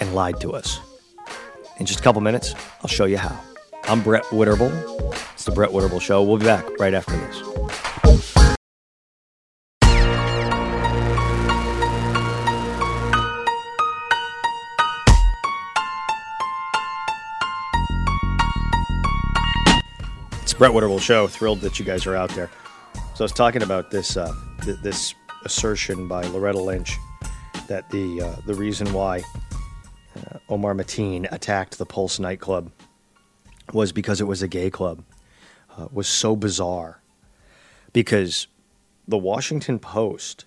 and 0.00 0.14
lied 0.14 0.40
to 0.40 0.52
us. 0.52 0.80
In 1.78 1.86
just 1.86 2.00
a 2.00 2.02
couple 2.02 2.20
minutes, 2.20 2.54
I'll 2.80 2.88
show 2.88 3.04
you 3.04 3.18
how. 3.18 3.38
I'm 3.84 4.02
Brett 4.02 4.24
Winterble. 4.24 4.70
It's 5.34 5.44
the 5.44 5.52
Brett 5.52 5.70
Winterble 5.70 6.00
Show. 6.00 6.22
We'll 6.22 6.38
be 6.38 6.46
back 6.46 6.66
right 6.78 6.94
after 6.94 7.12
this. 7.12 7.42
Brett 20.58 20.72
Winterble 20.72 21.00
Show. 21.00 21.26
Thrilled 21.26 21.60
that 21.60 21.78
you 21.78 21.84
guys 21.84 22.06
are 22.06 22.16
out 22.16 22.30
there. 22.30 22.50
So 23.14 23.22
I 23.22 23.24
was 23.24 23.32
talking 23.32 23.62
about 23.62 23.90
this 23.90 24.16
uh, 24.16 24.34
th- 24.66 24.78
this 24.82 25.14
assertion 25.44 26.08
by 26.08 26.22
Loretta 26.26 26.60
Lynch 26.60 26.96
that 27.68 27.88
the 27.90 28.20
uh, 28.20 28.36
the 28.46 28.54
reason 28.54 28.92
why 28.92 29.22
uh, 30.16 30.38
Omar 30.48 30.74
Mateen 30.74 31.26
attacked 31.32 31.78
the 31.78 31.86
Pulse 31.86 32.18
nightclub 32.18 32.70
was 33.72 33.92
because 33.92 34.20
it 34.20 34.24
was 34.24 34.42
a 34.42 34.48
gay 34.48 34.70
club 34.70 35.02
uh, 35.76 35.88
was 35.90 36.06
so 36.06 36.36
bizarre 36.36 37.00
because 37.92 38.46
the 39.08 39.18
Washington 39.18 39.78
Post 39.78 40.44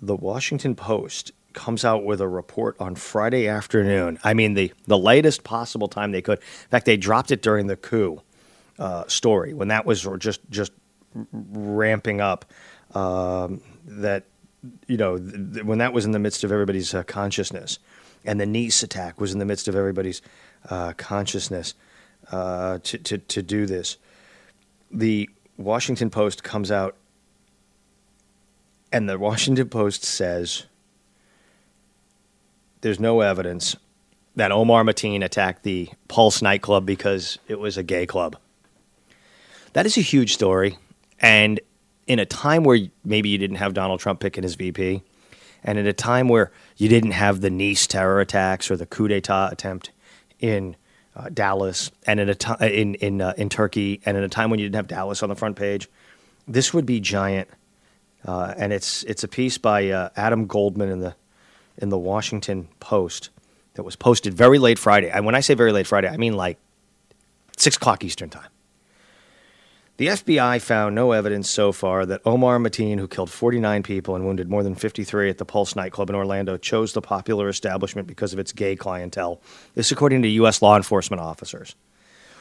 the 0.00 0.16
Washington 0.16 0.74
Post 0.74 1.32
comes 1.52 1.84
out 1.84 2.04
with 2.04 2.20
a 2.20 2.28
report 2.28 2.76
on 2.80 2.94
Friday 2.94 3.46
afternoon. 3.46 4.18
I 4.24 4.34
mean, 4.34 4.54
the, 4.54 4.72
the 4.86 4.98
latest 4.98 5.44
possible 5.44 5.88
time 5.88 6.10
they 6.10 6.20
could. 6.20 6.38
In 6.38 6.68
fact, 6.70 6.84
they 6.84 6.96
dropped 6.96 7.30
it 7.30 7.42
during 7.42 7.68
the 7.68 7.76
coup 7.76 8.20
uh, 8.78 9.04
story 9.06 9.54
when 9.54 9.68
that 9.68 9.86
was 9.86 10.06
just 10.18 10.40
just 10.50 10.72
ramping 11.32 12.20
up. 12.20 12.44
Um, 12.94 13.60
that 13.86 14.24
you 14.86 14.96
know 14.96 15.18
th- 15.18 15.64
when 15.64 15.78
that 15.78 15.92
was 15.92 16.04
in 16.04 16.12
the 16.12 16.18
midst 16.18 16.44
of 16.44 16.52
everybody's 16.52 16.94
uh, 16.94 17.02
consciousness, 17.02 17.78
and 18.24 18.40
the 18.40 18.46
Nice 18.46 18.82
attack 18.82 19.20
was 19.20 19.32
in 19.32 19.38
the 19.38 19.44
midst 19.44 19.68
of 19.68 19.76
everybody's 19.76 20.22
uh, 20.70 20.92
consciousness 20.96 21.74
uh, 22.30 22.78
to, 22.82 22.98
to 22.98 23.18
to 23.18 23.42
do 23.42 23.66
this. 23.66 23.96
The 24.90 25.28
Washington 25.56 26.10
Post 26.10 26.42
comes 26.44 26.70
out, 26.70 26.96
and 28.92 29.08
the 29.08 29.18
Washington 29.18 29.68
Post 29.68 30.04
says 30.04 30.64
there's 32.80 33.00
no 33.00 33.20
evidence 33.22 33.76
that 34.36 34.52
Omar 34.52 34.84
Mateen 34.84 35.24
attacked 35.24 35.62
the 35.62 35.88
Pulse 36.08 36.42
nightclub 36.42 36.84
because 36.84 37.38
it 37.48 37.58
was 37.58 37.76
a 37.76 37.82
gay 37.82 38.06
club. 38.06 38.36
That 39.72 39.86
is 39.86 39.96
a 39.96 40.02
huge 40.02 40.34
story. 40.34 40.76
And 41.20 41.60
in 42.06 42.18
a 42.18 42.26
time 42.26 42.64
where 42.64 42.78
maybe 43.04 43.28
you 43.28 43.38
didn't 43.38 43.56
have 43.56 43.74
Donald 43.74 44.00
Trump 44.00 44.20
picking 44.20 44.42
his 44.42 44.54
VP, 44.54 45.02
and 45.62 45.78
in 45.78 45.86
a 45.86 45.92
time 45.92 46.28
where 46.28 46.52
you 46.76 46.88
didn't 46.88 47.12
have 47.12 47.40
the 47.40 47.50
Nice 47.50 47.86
terror 47.86 48.20
attacks 48.20 48.70
or 48.70 48.76
the 48.76 48.86
coup 48.86 49.08
d'etat 49.08 49.48
attempt 49.50 49.90
in 50.40 50.76
uh, 51.16 51.28
Dallas, 51.30 51.90
and 52.06 52.20
in 52.20 52.28
a 52.28 52.34
t- 52.34 52.54
in 52.60 52.94
in 52.96 53.20
uh, 53.20 53.34
in 53.36 53.48
Turkey, 53.48 54.00
and 54.04 54.16
in 54.16 54.24
a 54.24 54.28
time 54.28 54.50
when 54.50 54.58
you 54.58 54.66
didn't 54.66 54.76
have 54.76 54.88
Dallas 54.88 55.22
on 55.22 55.28
the 55.28 55.36
front 55.36 55.56
page, 55.56 55.88
this 56.46 56.74
would 56.74 56.86
be 56.86 57.00
giant. 57.00 57.48
Uh, 58.24 58.54
and 58.56 58.72
it's 58.72 59.02
it's 59.04 59.22
a 59.22 59.28
piece 59.28 59.58
by 59.58 59.90
uh, 59.90 60.08
Adam 60.16 60.46
Goldman 60.46 60.90
in 60.90 61.00
the 61.00 61.14
in 61.78 61.88
the 61.88 61.98
Washington 61.98 62.68
Post 62.80 63.30
that 63.74 63.82
was 63.82 63.96
posted 63.96 64.34
very 64.34 64.58
late 64.58 64.78
Friday. 64.78 65.10
And 65.10 65.26
when 65.26 65.34
I 65.34 65.40
say 65.40 65.54
very 65.54 65.72
late 65.72 65.86
Friday, 65.86 66.08
I 66.08 66.16
mean 66.16 66.34
like 66.34 66.58
six 67.56 67.76
o'clock 67.76 68.04
Eastern 68.04 68.30
time. 68.30 68.48
The 69.96 70.08
FBI 70.08 70.60
found 70.60 70.96
no 70.96 71.12
evidence 71.12 71.48
so 71.48 71.70
far 71.70 72.04
that 72.04 72.20
Omar 72.24 72.58
Mateen, 72.58 72.98
who 72.98 73.06
killed 73.06 73.30
49 73.30 73.84
people 73.84 74.16
and 74.16 74.26
wounded 74.26 74.50
more 74.50 74.64
than 74.64 74.74
53 74.74 75.30
at 75.30 75.38
the 75.38 75.44
Pulse 75.44 75.76
nightclub 75.76 76.10
in 76.10 76.16
Orlando, 76.16 76.56
chose 76.56 76.92
the 76.92 77.00
popular 77.00 77.48
establishment 77.48 78.08
because 78.08 78.32
of 78.32 78.40
its 78.40 78.50
gay 78.50 78.74
clientele. 78.74 79.40
This, 79.76 79.92
according 79.92 80.22
to 80.22 80.28
U.S. 80.28 80.60
law 80.62 80.76
enforcement 80.76 81.20
officers. 81.20 81.76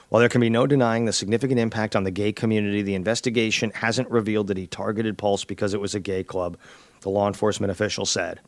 While 0.09 0.21
there 0.21 0.29
can 0.29 0.41
be 0.41 0.49
no 0.49 0.65
denying 0.65 1.05
the 1.05 1.13
significant 1.13 1.59
impact 1.59 1.95
on 1.95 2.05
the 2.05 2.09
gay 2.09 2.31
community, 2.31 2.81
the 2.81 2.95
investigation 2.95 3.69
hasn't 3.69 4.09
revealed 4.09 4.47
that 4.47 4.57
he 4.57 4.65
targeted 4.65 5.19
Pulse 5.19 5.45
because 5.45 5.75
it 5.75 5.81
was 5.81 5.93
a 5.93 5.99
gay 5.99 6.23
club, 6.23 6.57
the 7.01 7.09
law 7.09 7.27
enforcement 7.27 7.69
official 7.69 8.07
said. 8.07 8.39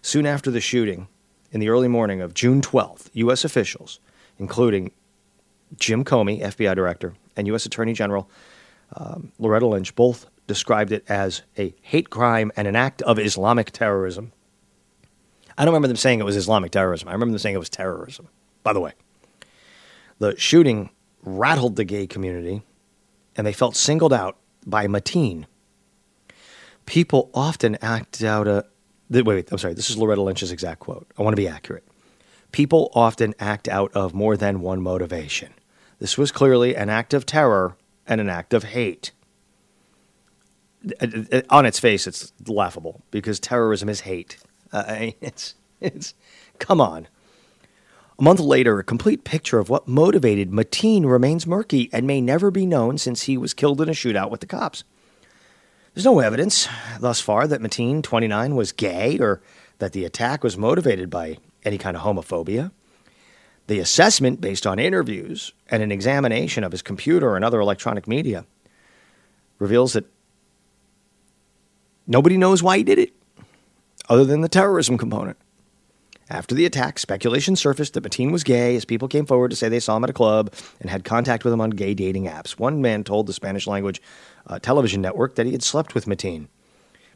Soon 0.00 0.24
after 0.24 0.50
the 0.50 0.62
shooting, 0.62 1.08
in 1.52 1.60
the 1.60 1.68
early 1.68 1.88
morning 1.88 2.22
of 2.22 2.32
June 2.32 2.62
12th, 2.62 3.10
U.S. 3.12 3.44
officials, 3.44 4.00
including 4.38 4.90
Jim 5.76 6.04
Comey, 6.04 6.42
FBI 6.42 6.74
director, 6.74 7.14
and 7.36 7.46
U.S. 7.48 7.66
Attorney 7.66 7.92
General 7.92 8.28
um, 8.96 9.32
Loretta 9.38 9.66
Lynch 9.66 9.94
both 9.94 10.26
described 10.46 10.92
it 10.92 11.04
as 11.08 11.42
a 11.58 11.74
hate 11.82 12.10
crime 12.10 12.50
and 12.56 12.66
an 12.66 12.74
act 12.74 13.02
of 13.02 13.18
Islamic 13.18 13.70
terrorism. 13.70 14.32
I 15.56 15.64
don't 15.64 15.72
remember 15.72 15.88
them 15.88 15.96
saying 15.96 16.20
it 16.20 16.24
was 16.24 16.36
Islamic 16.36 16.70
terrorism. 16.70 17.08
I 17.08 17.12
remember 17.12 17.32
them 17.32 17.38
saying 17.38 17.54
it 17.54 17.58
was 17.58 17.68
terrorism, 17.68 18.28
by 18.62 18.72
the 18.72 18.80
way. 18.80 18.92
The 20.18 20.36
shooting 20.38 20.90
rattled 21.22 21.76
the 21.76 21.84
gay 21.84 22.06
community, 22.06 22.62
and 23.36 23.46
they 23.46 23.52
felt 23.52 23.76
singled 23.76 24.12
out 24.12 24.38
by 24.66 24.86
Mateen. 24.86 25.44
People 26.86 27.30
often 27.34 27.76
act 27.82 28.22
out 28.22 28.48
a. 28.48 28.64
Wait, 29.10 29.24
wait, 29.24 29.52
I'm 29.52 29.58
sorry. 29.58 29.74
This 29.74 29.90
is 29.90 29.98
Loretta 29.98 30.22
Lynch's 30.22 30.52
exact 30.52 30.80
quote. 30.80 31.06
I 31.18 31.22
want 31.22 31.34
to 31.34 31.40
be 31.40 31.48
accurate. 31.48 31.84
People 32.52 32.90
often 32.94 33.34
act 33.38 33.68
out 33.68 33.92
of 33.92 34.14
more 34.14 34.36
than 34.36 34.60
one 34.60 34.80
motivation. 34.80 35.52
This 35.98 36.16
was 36.16 36.32
clearly 36.32 36.76
an 36.76 36.88
act 36.88 37.12
of 37.12 37.26
terror 37.26 37.76
and 38.06 38.20
an 38.20 38.28
act 38.28 38.54
of 38.54 38.64
hate. 38.64 39.12
On 41.50 41.66
its 41.66 41.78
face, 41.78 42.06
it's 42.06 42.32
laughable 42.46 43.02
because 43.10 43.40
terrorism 43.40 43.88
is 43.88 44.00
hate. 44.00 44.38
Uh, 44.72 45.10
it's, 45.20 45.54
it's, 45.80 46.14
come 46.58 46.80
on. 46.80 47.08
A 48.18 48.22
month 48.22 48.40
later, 48.40 48.78
a 48.78 48.84
complete 48.84 49.22
picture 49.22 49.60
of 49.60 49.68
what 49.68 49.86
motivated 49.86 50.50
Mateen 50.50 51.04
remains 51.04 51.46
murky 51.46 51.88
and 51.92 52.06
may 52.06 52.20
never 52.20 52.50
be 52.50 52.66
known 52.66 52.98
since 52.98 53.22
he 53.22 53.38
was 53.38 53.54
killed 53.54 53.80
in 53.80 53.88
a 53.88 53.92
shootout 53.92 54.30
with 54.30 54.40
the 54.40 54.46
cops. 54.46 54.82
There's 55.94 56.04
no 56.04 56.18
evidence 56.18 56.68
thus 57.00 57.20
far 57.20 57.46
that 57.46 57.60
Mateen, 57.60 58.02
29, 58.02 58.56
was 58.56 58.72
gay 58.72 59.18
or 59.18 59.40
that 59.78 59.92
the 59.92 60.04
attack 60.04 60.42
was 60.42 60.56
motivated 60.56 61.10
by 61.10 61.38
any 61.64 61.78
kind 61.78 61.96
of 61.96 62.02
homophobia. 62.02 62.72
The 63.68 63.78
assessment, 63.78 64.40
based 64.40 64.66
on 64.66 64.78
interviews 64.78 65.52
and 65.70 65.82
an 65.82 65.92
examination 65.92 66.64
of 66.64 66.72
his 66.72 66.82
computer 66.82 67.36
and 67.36 67.44
other 67.44 67.60
electronic 67.60 68.08
media, 68.08 68.46
reveals 69.58 69.92
that 69.92 70.06
nobody 72.06 72.36
knows 72.36 72.62
why 72.62 72.78
he 72.78 72.82
did 72.82 72.98
it, 72.98 73.12
other 74.08 74.24
than 74.24 74.40
the 74.40 74.48
terrorism 74.48 74.96
component. 74.98 75.36
After 76.30 76.54
the 76.54 76.66
attack, 76.66 76.98
speculation 76.98 77.56
surfaced 77.56 77.94
that 77.94 78.04
Mateen 78.04 78.32
was 78.32 78.44
gay 78.44 78.76
as 78.76 78.84
people 78.84 79.08
came 79.08 79.24
forward 79.24 79.50
to 79.50 79.56
say 79.56 79.68
they 79.68 79.80
saw 79.80 79.96
him 79.96 80.04
at 80.04 80.10
a 80.10 80.14
club 80.14 80.52
and 80.80 80.90
had 80.90 81.04
contact 81.04 81.44
with 81.44 81.52
him 81.52 81.60
on 81.60 81.70
gay 81.70 81.94
dating 81.94 82.24
apps. 82.24 82.58
One 82.58 82.82
man 82.82 83.04
told 83.04 83.26
the 83.26 83.32
Spanish 83.32 83.66
language 83.66 84.02
uh, 84.46 84.58
television 84.58 85.00
network 85.00 85.36
that 85.36 85.46
he 85.46 85.52
had 85.52 85.62
slept 85.62 85.94
with 85.94 86.06
Mateen. 86.06 86.48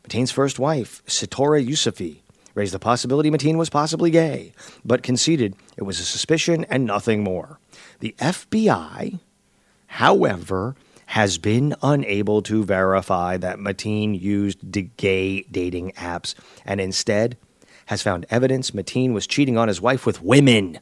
Mateen's 0.03 0.31
first 0.31 0.59
wife, 0.59 1.03
Sitora 1.07 1.67
Yusufiy, 1.67 2.19
raised 2.55 2.75
the 2.75 2.79
possibility 2.79 3.31
Mateen 3.31 3.57
was 3.57 3.71
possibly 3.71 4.11
gay, 4.11 4.53
but 4.85 5.03
conceded 5.03 5.57
it 5.77 5.83
was 5.83 6.01
a 6.01 6.05
suspicion 6.05 6.65
and 6.69 6.85
nothing 6.85 7.23
more. 7.23 7.59
The 8.01 8.15
FBI, 8.19 9.19
however, 9.87 10.75
has 11.07 11.39
been 11.39 11.75
unable 11.83 12.43
to 12.43 12.65
verify 12.65 13.37
that 13.37 13.59
Mateen 13.59 14.19
used 14.19 14.97
gay 14.97 15.43
dating 15.43 15.93
apps 15.93 16.35
and 16.65 16.81
instead 16.81 17.37
has 17.87 18.03
found 18.03 18.25
evidence 18.31 18.71
Mateen 18.71 19.13
was 19.13 19.27
cheating 19.27 19.59
on 19.59 19.69
his 19.69 19.81
wife 19.81 20.07
with 20.07 20.23
women. 20.23 20.79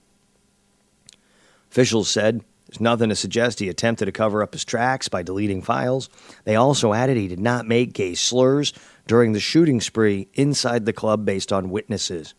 Officials 1.70 2.08
said 2.08 2.44
there's 2.70 2.80
nothing 2.80 3.08
to 3.08 3.16
suggest 3.16 3.58
he 3.58 3.68
attempted 3.68 4.06
to 4.06 4.12
cover 4.12 4.44
up 4.44 4.52
his 4.52 4.64
tracks 4.64 5.08
by 5.08 5.24
deleting 5.24 5.60
files. 5.60 6.08
They 6.44 6.54
also 6.54 6.92
added 6.92 7.16
he 7.16 7.26
did 7.26 7.40
not 7.40 7.66
make 7.66 7.92
gay 7.92 8.14
slurs 8.14 8.72
during 9.11 9.33
the 9.33 9.40
shooting 9.40 9.81
spree 9.81 10.29
inside 10.35 10.87
the 10.87 10.93
club 10.93 11.25
based 11.25 11.52
on 11.52 11.69
witnesses. 11.69 12.33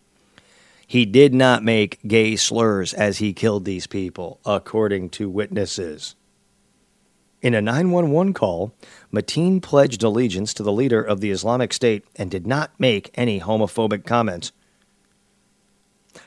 He 0.88 1.06
did 1.06 1.34
not 1.34 1.66
make 1.66 2.00
gay 2.08 2.38
slurs 2.38 2.94
as 2.94 3.18
he 3.18 3.34
killed 3.34 3.66
these 3.66 3.88
people, 3.88 4.40
according 4.46 5.10
to 5.10 5.30
witnesses. 5.30 6.16
In 7.42 7.54
a 7.54 7.62
911 7.62 8.34
call, 8.34 8.74
Mateen 9.12 9.62
pledged 9.62 10.02
allegiance 10.02 10.54
to 10.54 10.64
the 10.64 10.72
leader 10.72 11.02
of 11.02 11.20
the 11.20 11.32
Islamic 11.32 11.74
State 11.74 12.06
and 12.16 12.32
did 12.32 12.48
not 12.48 12.72
make 12.80 13.12
any 13.16 13.42
homophobic 13.42 14.06
comments. 14.06 14.54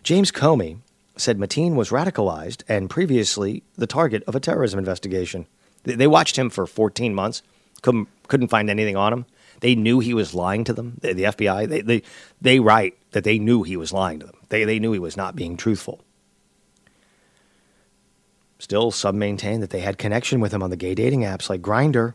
James 0.02 0.30
Comey 0.30 0.80
said 1.16 1.38
Mateen 1.38 1.74
was 1.74 1.88
radicalized 1.88 2.64
and 2.68 2.90
previously 2.90 3.62
the 3.76 3.86
target 3.86 4.22
of 4.24 4.34
a 4.34 4.40
terrorism 4.40 4.78
investigation. 4.78 5.46
They 5.84 6.06
watched 6.06 6.36
him 6.36 6.50
for 6.50 6.66
14 6.66 7.14
months, 7.14 7.42
couldn't, 7.80 8.08
couldn't 8.28 8.48
find 8.48 8.68
anything 8.68 8.96
on 8.96 9.14
him. 9.14 9.24
They 9.60 9.74
knew 9.74 10.00
he 10.00 10.14
was 10.14 10.34
lying 10.34 10.64
to 10.64 10.72
them. 10.72 10.98
The, 11.00 11.12
the 11.12 11.22
FBI, 11.24 11.68
they, 11.68 11.80
they, 11.80 12.02
they 12.40 12.60
write 12.60 12.96
that 13.12 13.24
they 13.24 13.38
knew 13.38 13.62
he 13.62 13.76
was 13.76 13.92
lying 13.92 14.20
to 14.20 14.26
them. 14.26 14.36
They, 14.48 14.64
they 14.64 14.78
knew 14.78 14.92
he 14.92 14.98
was 14.98 15.16
not 15.16 15.36
being 15.36 15.56
truthful. 15.56 16.02
Still, 18.58 18.90
some 18.90 19.18
maintain 19.18 19.60
that 19.60 19.70
they 19.70 19.80
had 19.80 19.98
connection 19.98 20.40
with 20.40 20.52
him 20.52 20.62
on 20.62 20.70
the 20.70 20.76
gay 20.76 20.94
dating 20.94 21.20
apps 21.20 21.50
like 21.50 21.60
Grindr. 21.60 22.14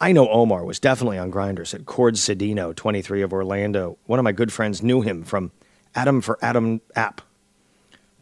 I 0.00 0.12
know 0.12 0.28
Omar 0.28 0.64
was 0.64 0.78
definitely 0.78 1.18
on 1.18 1.32
Grindr, 1.32 1.66
said 1.66 1.86
Cord 1.86 2.14
Cedeno, 2.14 2.74
23 2.74 3.22
of 3.22 3.32
Orlando. 3.32 3.98
One 4.06 4.18
of 4.20 4.24
my 4.24 4.32
good 4.32 4.52
friends 4.52 4.82
knew 4.82 5.02
him 5.02 5.24
from 5.24 5.50
Adam 5.94 6.20
for 6.20 6.38
Adam 6.40 6.80
app. 6.94 7.20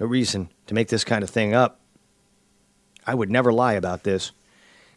No 0.00 0.06
reason 0.06 0.48
to 0.66 0.74
make 0.74 0.88
this 0.88 1.04
kind 1.04 1.22
of 1.22 1.30
thing 1.30 1.54
up. 1.54 1.80
I 3.06 3.14
would 3.14 3.30
never 3.30 3.52
lie 3.52 3.74
about 3.74 4.02
this. 4.04 4.32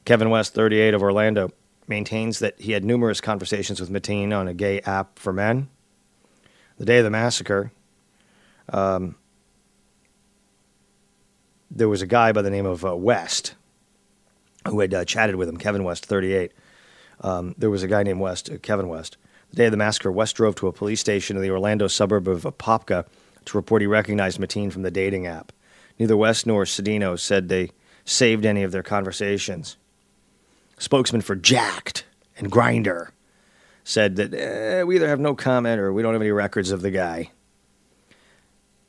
Kevin 0.06 0.30
West, 0.30 0.56
38 0.56 0.94
of 0.94 1.04
Orlando 1.04 1.52
maintains 1.90 2.40
that 2.40 2.60
he 2.62 2.72
had 2.72 2.86
numerous 2.86 3.20
conversations 3.20 3.82
with 3.82 3.90
Mateen 3.90 4.32
on 4.32 4.48
a 4.48 4.54
gay 4.54 4.80
app 4.82 5.18
for 5.18 5.34
men. 5.34 5.68
The 6.78 6.86
day 6.86 7.00
of 7.00 7.04
the 7.04 7.10
massacre, 7.10 7.72
um, 8.72 9.16
there 11.70 11.90
was 11.90 12.02
a 12.02 12.08
guy 12.08 12.32
by 12.32 12.42
the 12.42 12.50
name 12.50 12.66
of 12.66 12.86
uh, 12.86 12.96
West 12.96 13.56
who 14.68 14.80
had 14.80 14.94
uh, 14.94 15.04
chatted 15.04 15.36
with 15.36 15.50
him, 15.50 15.58
Kevin 15.58 15.84
West, 15.84 16.06
38. 16.06 16.52
Um, 17.22 17.56
there 17.58 17.70
was 17.70 17.84
a 17.84 17.88
guy 17.88 18.04
named 18.04 18.20
West, 18.20 18.50
uh, 18.50 18.58
Kevin 18.62 18.88
West. 18.88 19.18
The 19.50 19.56
day 19.58 19.66
of 19.66 19.72
the 19.72 19.78
massacre, 19.78 20.12
West 20.12 20.36
drove 20.36 20.56
to 20.56 20.68
a 20.68 20.74
police 20.74 21.00
station 21.00 21.36
in 21.36 21.42
the 21.42 21.50
Orlando 21.50 21.88
suburb 21.88 22.28
of 22.28 22.44
Apopka 22.44 23.08
to 23.46 23.58
report 23.58 23.82
he 23.82 23.88
recognized 23.88 24.40
Mateen 24.40 24.72
from 24.72 24.84
the 24.84 24.92
dating 24.92 25.26
app. 25.26 25.52
Neither 25.98 26.16
West 26.16 26.46
nor 26.46 26.66
Cedeno 26.66 27.20
said 27.20 27.50
they 27.50 27.72
saved 28.06 28.46
any 28.46 28.64
of 28.64 28.72
their 28.72 28.84
conversations. 28.84 29.78
Spokesman 30.80 31.22
for 31.22 31.36
Jack'd 31.36 32.06
and 32.38 32.52
Grindr 32.52 33.10
said 33.84 34.16
that 34.16 34.34
eh, 34.34 34.84
we 34.84 34.96
either 34.96 35.08
have 35.08 35.20
no 35.20 35.36
comment 35.36 35.80
or 35.80 35.94
we 35.94 36.02
don't 36.02 36.14
have 36.14 36.22
any 36.22 36.32
records 36.32 36.72
of 36.72 36.82
the 36.82 36.92
guy. 36.92 37.32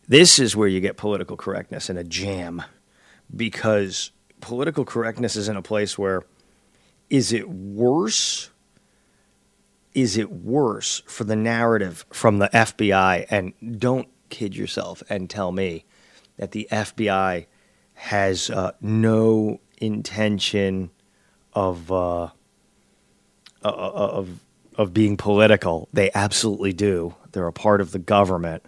This 0.09 0.38
is 0.38 0.56
where 0.56 0.68
you 0.68 0.80
get 0.80 0.97
political 0.97 1.37
correctness 1.37 1.90
in 1.90 1.97
a 1.97 2.04
jam 2.04 2.62
because 3.35 4.12
political 4.40 4.85
correctness 4.85 5.37
is 5.37 5.49
in 5.49 5.56
a 5.56 5.62
place 5.62 5.99
where 5.99 6.25
is 7.11 7.32
it 7.32 7.49
worse? 7.49 8.50
Is 9.94 10.16
it 10.16 10.30
worse 10.30 11.02
for 11.06 11.25
the 11.25 11.37
narrative 11.37 12.06
from 12.12 12.38
the 12.38 12.49
FBI? 12.49 13.26
And 13.30 13.52
don't 13.80 14.09
kid 14.28 14.56
yourself 14.56 15.02
and 15.11 15.28
tell 15.28 15.50
me 15.50 15.85
that 16.37 16.52
the 16.52 16.68
FBI 16.70 17.47
has 17.94 18.49
uh, 18.49 18.73
no 18.80 19.61
intention 19.78 20.90
of 21.52 21.90
uh, 21.90 22.25
uh, 22.25 22.30
of 23.62 24.40
of 24.76 24.95
being 24.95 25.16
political. 25.16 25.88
They 25.92 26.11
absolutely 26.14 26.73
do. 26.73 27.14
They're 27.33 27.47
a 27.47 27.52
part 27.52 27.80
of 27.80 27.92
the 27.92 27.99
government. 27.99 28.64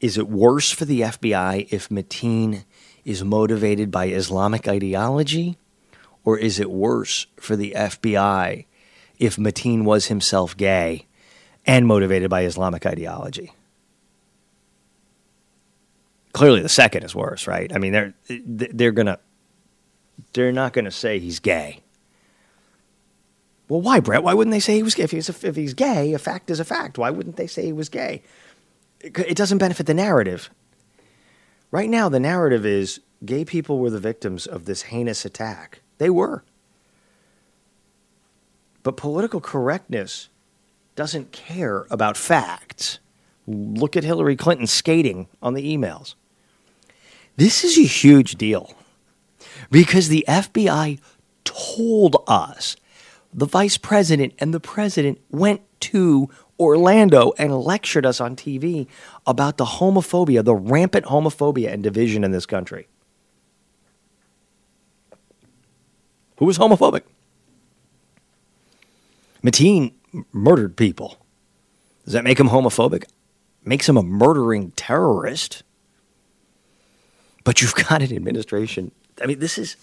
Is 0.00 0.18
it 0.18 0.28
worse 0.28 0.70
for 0.70 0.84
the 0.84 1.00
FBI 1.00 1.68
if 1.70 1.88
Mateen 1.88 2.64
is 3.04 3.24
motivated 3.24 3.90
by 3.90 4.08
Islamic 4.08 4.68
ideology? 4.68 5.56
Or 6.24 6.38
is 6.38 6.58
it 6.58 6.70
worse 6.70 7.26
for 7.36 7.54
the 7.56 7.72
FBI 7.76 8.66
if 9.18 9.36
Mateen 9.36 9.84
was 9.84 10.06
himself 10.06 10.56
gay 10.56 11.06
and 11.66 11.86
motivated 11.86 12.30
by 12.30 12.44
Islamic 12.44 12.86
ideology? 12.86 13.52
Clearly, 16.32 16.62
the 16.62 16.68
second 16.68 17.04
is 17.04 17.14
worse, 17.14 17.46
right? 17.46 17.72
I 17.72 17.78
mean, 17.78 17.92
they're 17.92 18.14
they're 18.28 18.90
gonna 18.92 19.20
they're 20.32 20.52
not 20.52 20.72
gonna 20.72 20.90
say 20.90 21.18
he's 21.18 21.40
gay. 21.40 21.80
Well, 23.68 23.80
why, 23.80 24.00
Brett? 24.00 24.22
Why 24.22 24.34
wouldn't 24.34 24.52
they 24.52 24.60
say 24.60 24.76
he 24.76 24.82
was 24.82 24.94
gay? 24.94 25.04
If 25.04 25.10
he's, 25.10 25.28
if 25.44 25.56
he's 25.56 25.74
gay, 25.74 26.12
a 26.12 26.18
fact 26.18 26.50
is 26.50 26.60
a 26.60 26.64
fact. 26.64 26.98
Why 26.98 27.10
wouldn't 27.10 27.36
they 27.36 27.46
say 27.46 27.64
he 27.64 27.72
was 27.72 27.88
gay? 27.88 28.22
It 29.00 29.36
doesn't 29.36 29.58
benefit 29.58 29.86
the 29.86 29.94
narrative. 29.94 30.50
Right 31.70 31.88
now, 31.88 32.08
the 32.08 32.20
narrative 32.20 32.66
is 32.66 33.00
gay 33.24 33.44
people 33.44 33.78
were 33.78 33.90
the 33.90 33.98
victims 33.98 34.46
of 34.46 34.66
this 34.66 34.82
heinous 34.82 35.24
attack. 35.24 35.80
They 35.98 36.10
were. 36.10 36.44
But 38.82 38.96
political 38.96 39.40
correctness 39.40 40.28
doesn't 40.94 41.32
care 41.32 41.86
about 41.90 42.16
facts. 42.16 42.98
Look 43.46 43.96
at 43.96 44.04
Hillary 44.04 44.36
Clinton 44.36 44.66
skating 44.66 45.26
on 45.42 45.54
the 45.54 45.76
emails. 45.76 46.14
This 47.36 47.64
is 47.64 47.78
a 47.78 47.82
huge 47.82 48.36
deal 48.36 48.74
because 49.70 50.08
the 50.08 50.24
FBI 50.28 51.00
told 51.44 52.22
us 52.26 52.76
the 53.32 53.46
vice 53.46 53.76
president 53.76 54.34
and 54.38 54.54
the 54.54 54.60
president 54.60 55.20
went 55.30 55.60
to 55.80 56.30
Orlando 56.58 57.32
and 57.36 57.58
lectured 57.58 58.06
us 58.06 58.20
on 58.20 58.36
TV 58.36 58.86
about 59.26 59.56
the 59.56 59.64
homophobia, 59.64 60.44
the 60.44 60.54
rampant 60.54 61.06
homophobia 61.06 61.72
and 61.72 61.82
division 61.82 62.22
in 62.22 62.30
this 62.30 62.46
country. 62.46 62.86
Who 66.36 66.46
was 66.46 66.58
homophobic? 66.58 67.02
Mateen 69.42 69.92
murdered 70.32 70.76
people. 70.76 71.18
Does 72.04 72.12
that 72.14 72.24
make 72.24 72.38
him 72.38 72.48
homophobic? 72.48 73.04
Makes 73.64 73.88
him 73.88 73.96
a 73.96 74.02
murdering 74.02 74.72
terrorist. 74.72 75.62
But 77.44 77.60
you've 77.60 77.74
got 77.74 78.02
an 78.02 78.14
administration. 78.14 78.92
I 79.22 79.26
mean, 79.26 79.38
this 79.38 79.58
is 79.58 79.76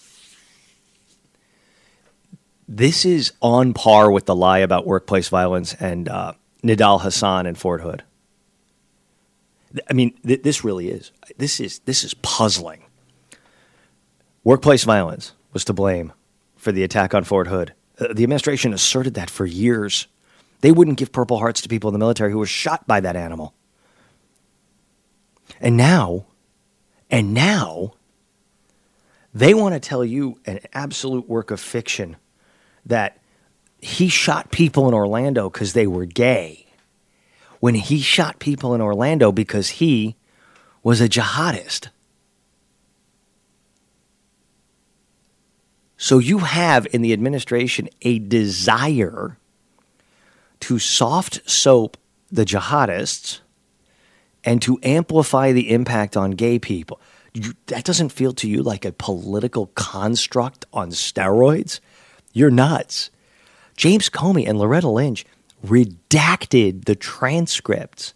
this 2.68 3.04
is 3.04 3.32
on 3.40 3.74
par 3.74 4.10
with 4.10 4.26
the 4.26 4.34
lie 4.34 4.58
about 4.58 4.86
workplace 4.86 5.28
violence 5.28 5.74
and 5.74 6.08
uh, 6.08 6.32
Nidal 6.62 7.02
Hasan 7.02 7.46
and 7.46 7.56
Fort 7.56 7.80
Hood. 7.80 8.02
I 9.88 9.92
mean, 9.92 10.14
th- 10.26 10.42
this 10.42 10.64
really 10.64 10.88
is. 10.88 11.12
This 11.36 11.60
is 11.60 11.80
this 11.80 12.04
is 12.04 12.14
puzzling. 12.14 12.84
Workplace 14.44 14.84
violence 14.84 15.32
was 15.52 15.64
to 15.66 15.72
blame 15.72 16.12
for 16.56 16.72
the 16.72 16.82
attack 16.82 17.14
on 17.14 17.24
Fort 17.24 17.46
Hood. 17.46 17.74
Uh, 17.98 18.12
the 18.12 18.22
administration 18.22 18.72
asserted 18.72 19.14
that 19.14 19.30
for 19.30 19.46
years. 19.46 20.06
They 20.60 20.72
wouldn't 20.72 20.98
give 20.98 21.12
Purple 21.12 21.38
Hearts 21.38 21.60
to 21.62 21.68
people 21.68 21.88
in 21.88 21.92
the 21.92 21.98
military 21.98 22.30
who 22.30 22.38
were 22.38 22.46
shot 22.46 22.86
by 22.86 23.00
that 23.00 23.16
animal. 23.16 23.54
And 25.60 25.76
now, 25.76 26.26
and 27.10 27.34
now, 27.34 27.94
they 29.34 29.54
want 29.54 29.74
to 29.74 29.80
tell 29.80 30.04
you 30.04 30.38
an 30.46 30.60
absolute 30.72 31.28
work 31.28 31.50
of 31.50 31.60
fiction 31.60 32.16
that 32.84 33.18
he 33.80 34.08
shot 34.08 34.50
people 34.50 34.86
in 34.88 34.94
Orlando 34.94 35.48
because 35.48 35.72
they 35.72 35.86
were 35.86 36.04
gay. 36.04 36.66
When 37.60 37.74
he 37.74 38.00
shot 38.00 38.38
people 38.38 38.74
in 38.74 38.80
Orlando 38.80 39.32
because 39.32 39.70
he 39.70 40.16
was 40.82 41.00
a 41.00 41.08
jihadist. 41.08 41.88
So 45.96 46.18
you 46.18 46.38
have 46.38 46.86
in 46.92 47.02
the 47.02 47.12
administration 47.12 47.88
a 48.02 48.18
desire 48.18 49.38
to 50.60 50.78
soft 50.78 51.48
soap 51.48 51.96
the 52.30 52.44
jihadists 52.44 53.40
and 54.44 54.60
to 54.62 54.80
amplify 54.82 55.52
the 55.52 55.70
impact 55.70 56.16
on 56.16 56.32
gay 56.32 56.58
people. 56.58 57.00
You, 57.34 57.54
that 57.66 57.84
doesn't 57.84 58.10
feel 58.10 58.32
to 58.34 58.48
you 58.48 58.62
like 58.62 58.84
a 58.84 58.92
political 58.92 59.68
construct 59.68 60.66
on 60.72 60.90
steroids? 60.90 61.80
You're 62.32 62.50
nuts. 62.50 63.10
James 63.76 64.10
Comey 64.10 64.46
and 64.46 64.58
Loretta 64.58 64.88
Lynch 64.88 65.24
redacted 65.64 66.84
the 66.84 66.94
transcripts. 66.94 68.14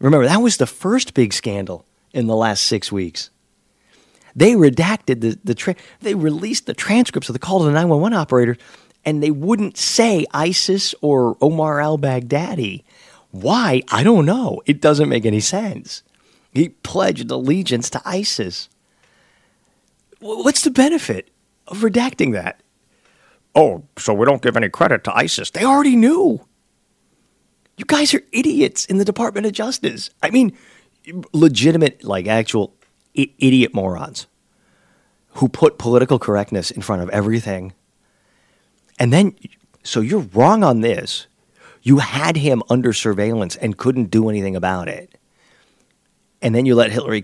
Remember, 0.00 0.26
that 0.26 0.42
was 0.42 0.56
the 0.56 0.66
first 0.66 1.14
big 1.14 1.32
scandal 1.32 1.84
in 2.12 2.26
the 2.26 2.36
last 2.36 2.64
six 2.64 2.90
weeks. 2.90 3.30
They 4.34 4.52
redacted 4.52 5.20
the, 5.20 5.38
the 5.44 5.54
tra- 5.54 5.76
they 6.00 6.14
released 6.14 6.66
the 6.66 6.74
transcripts 6.74 7.28
of 7.28 7.34
the 7.34 7.38
call 7.38 7.60
to 7.60 7.66
the 7.66 7.72
911 7.72 8.16
operator, 8.16 8.56
and 9.04 9.22
they 9.22 9.30
wouldn't 9.30 9.76
say 9.76 10.26
ISIS 10.32 10.94
or 11.02 11.36
Omar 11.40 11.80
al 11.80 11.98
Baghdadi. 11.98 12.82
Why? 13.30 13.82
I 13.90 14.02
don't 14.02 14.26
know. 14.26 14.62
It 14.66 14.80
doesn't 14.80 15.08
make 15.08 15.26
any 15.26 15.40
sense. 15.40 16.02
He 16.52 16.70
pledged 16.70 17.30
allegiance 17.30 17.88
to 17.90 18.02
ISIS. 18.04 18.68
What's 20.20 20.62
the 20.62 20.70
benefit 20.70 21.30
of 21.66 21.78
redacting 21.78 22.32
that? 22.32 22.60
Oh, 23.54 23.84
so 23.98 24.14
we 24.14 24.26
don't 24.26 24.42
give 24.42 24.56
any 24.56 24.68
credit 24.68 25.04
to 25.04 25.16
ISIS. 25.16 25.50
They 25.50 25.64
already 25.64 25.96
knew. 25.96 26.46
You 27.76 27.84
guys 27.86 28.14
are 28.14 28.22
idiots 28.32 28.84
in 28.84 28.98
the 28.98 29.04
Department 29.04 29.46
of 29.46 29.52
Justice. 29.52 30.10
I 30.22 30.30
mean, 30.30 30.56
legitimate, 31.32 32.04
like 32.04 32.26
actual 32.26 32.74
I- 33.16 33.32
idiot 33.38 33.74
morons 33.74 34.26
who 35.34 35.48
put 35.48 35.78
political 35.78 36.18
correctness 36.18 36.70
in 36.70 36.82
front 36.82 37.02
of 37.02 37.08
everything. 37.10 37.72
And 38.98 39.12
then, 39.12 39.34
so 39.82 40.00
you're 40.00 40.28
wrong 40.34 40.62
on 40.62 40.82
this. 40.82 41.26
You 41.82 41.98
had 41.98 42.36
him 42.36 42.62
under 42.70 42.92
surveillance 42.92 43.56
and 43.56 43.76
couldn't 43.76 44.10
do 44.10 44.28
anything 44.28 44.54
about 44.54 44.88
it. 44.88 45.11
And 46.42 46.54
then 46.54 46.66
you 46.66 46.74
let 46.74 46.90
Hillary 46.90 47.22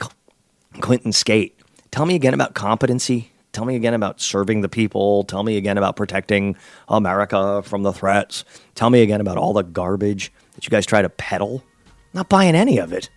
Clinton 0.80 1.12
skate. 1.12 1.58
Tell 1.90 2.06
me 2.06 2.14
again 2.14 2.34
about 2.34 2.54
competency. 2.54 3.32
Tell 3.52 3.64
me 3.64 3.74
again 3.74 3.94
about 3.94 4.20
serving 4.20 4.60
the 4.60 4.68
people. 4.68 5.24
Tell 5.24 5.42
me 5.42 5.56
again 5.56 5.76
about 5.76 5.96
protecting 5.96 6.56
America 6.86 7.62
from 7.62 7.82
the 7.82 7.92
threats. 7.92 8.44
Tell 8.76 8.90
me 8.90 9.02
again 9.02 9.20
about 9.20 9.36
all 9.36 9.52
the 9.52 9.64
garbage 9.64 10.32
that 10.54 10.64
you 10.64 10.70
guys 10.70 10.86
try 10.86 11.02
to 11.02 11.08
peddle. 11.08 11.64
not 12.14 12.28
buying 12.28 12.54
any 12.54 12.78
of 12.78 12.92
it. 12.92 13.10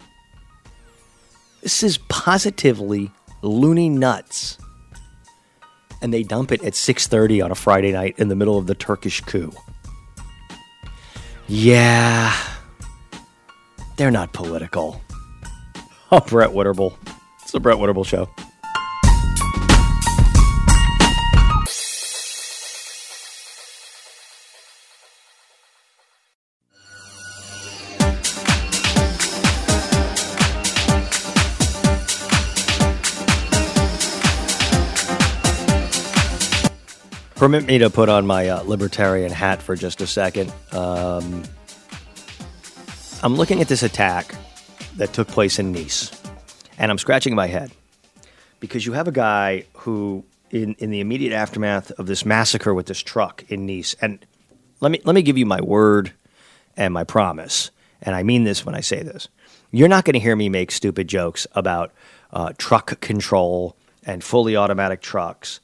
This 1.62 1.84
is 1.84 2.00
positively 2.10 3.12
loony 3.42 3.90
nuts. 3.90 4.58
And 6.02 6.12
they 6.14 6.24
dump 6.24 6.52
it 6.52 6.64
at 6.64 6.74
6:30 6.74 7.42
on 7.42 7.52
a 7.52 7.56
Friday 7.56 7.92
night 7.92 8.16
in 8.18 8.28
the 8.28 8.36
middle 8.36 8.58
of 8.58 8.66
the 8.66 8.74
Turkish 8.76 9.22
coup. 9.22 9.52
Yeah. 11.48 12.34
They're 13.98 14.12
not 14.12 14.34
political. 14.34 15.00
Oh, 16.13 16.19
Brett 16.19 16.50
Winterble. 16.50 16.93
It's 17.41 17.54
the 17.54 17.62
Brett 17.62 17.78
Winterble 17.78 18.06
show. 18.06 18.28
Permit 37.36 37.65
me 37.65 37.78
to 37.78 37.89
put 37.89 38.10
on 38.10 38.28
my 38.28 38.50
uh, 38.50 38.63
libertarian 38.63 39.32
hat 39.32 39.62
for 39.62 39.78
just 39.78 40.02
a 40.02 40.08
second. 40.08 40.52
Um, 40.74 41.43
I'm 43.24 43.36
looking 43.36 43.62
at 43.62 43.69
this 43.69 43.82
attack 43.82 44.36
that 45.02 45.14
took 45.14 45.28
place 45.28 45.58
in 45.58 45.72
Nice, 45.72 46.12
and 46.78 46.92
I'm 46.92 47.00
scratching 47.00 47.34
my 47.34 47.48
head 47.48 47.72
because 48.60 48.86
you 48.86 48.94
have 48.94 49.08
a 49.08 49.12
guy 49.12 49.66
who, 49.74 50.24
in, 50.52 50.76
in 50.76 50.92
the 50.92 51.00
immediate 51.00 51.34
aftermath 51.34 51.90
of 51.94 52.06
this 52.06 52.24
massacre 52.24 52.72
with 52.72 52.86
this 52.86 53.00
truck 53.00 53.44
in 53.50 53.66
Nice, 53.66 53.96
and 54.00 54.24
let 54.80 54.92
me 54.92 55.02
let 55.04 55.16
me 55.16 55.24
give 55.24 55.40
you 55.40 55.46
my 55.48 55.60
word 55.60 56.14
and 56.78 56.94
my 56.94 57.04
promise, 57.04 57.72
and 58.04 58.16
I 58.16 58.22
mean 58.22 58.44
this 58.44 58.64
when 58.64 58.76
I 58.76 58.82
say 58.82 59.02
this. 59.02 59.28
You're 59.72 59.88
not 59.88 60.06
going 60.06 60.14
to 60.14 60.20
hear 60.20 60.36
me 60.36 60.50
make 60.50 60.72
stupid 60.72 61.08
jokes 61.08 61.48
about 61.54 61.92
uh, 62.32 62.54
truck 62.60 63.00
control 63.00 63.76
and 64.06 64.24
fully 64.24 64.56
automatic 64.56 65.02
trucks 65.02 65.62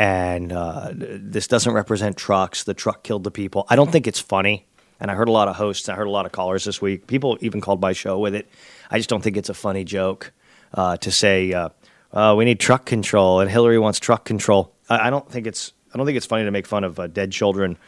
and 0.00 0.50
uh, 0.50 0.92
this 0.94 1.46
doesn't 1.46 1.74
represent 1.74 2.16
trucks. 2.16 2.64
The 2.64 2.72
truck 2.72 3.02
killed 3.02 3.22
the 3.22 3.30
people. 3.30 3.66
I 3.68 3.76
don't 3.76 3.92
think 3.92 4.06
it's 4.06 4.18
funny. 4.18 4.64
And 5.00 5.10
I 5.10 5.14
heard 5.14 5.28
a 5.28 5.32
lot 5.32 5.48
of 5.48 5.56
hosts, 5.56 5.88
I 5.88 5.94
heard 5.94 6.06
a 6.06 6.10
lot 6.10 6.26
of 6.26 6.32
callers 6.32 6.64
this 6.64 6.80
week. 6.82 7.06
People 7.06 7.38
even 7.40 7.60
called 7.60 7.80
my 7.80 7.92
show 7.92 8.18
with 8.18 8.34
it. 8.34 8.48
I 8.90 8.98
just 8.98 9.08
don't 9.08 9.22
think 9.22 9.36
it's 9.36 9.48
a 9.48 9.54
funny 9.54 9.84
joke 9.84 10.32
uh, 10.74 10.96
to 10.98 11.10
say 11.10 11.52
uh, 11.52 11.70
uh 12.12 12.34
we 12.36 12.44
need 12.44 12.60
truck 12.60 12.84
control 12.84 13.40
and 13.40 13.50
Hillary 13.50 13.78
wants 13.78 13.98
truck 13.98 14.24
control. 14.24 14.74
I, 14.88 15.08
I, 15.08 15.10
don't 15.10 15.28
think 15.30 15.46
it's 15.46 15.72
I 15.92 15.96
don't 15.96 16.06
think 16.06 16.16
it's 16.16 16.26
funny 16.26 16.44
to 16.44 16.50
make 16.50 16.66
fun 16.66 16.84
of 16.84 17.00
uh, 17.00 17.06
dead 17.06 17.32
children 17.32 17.78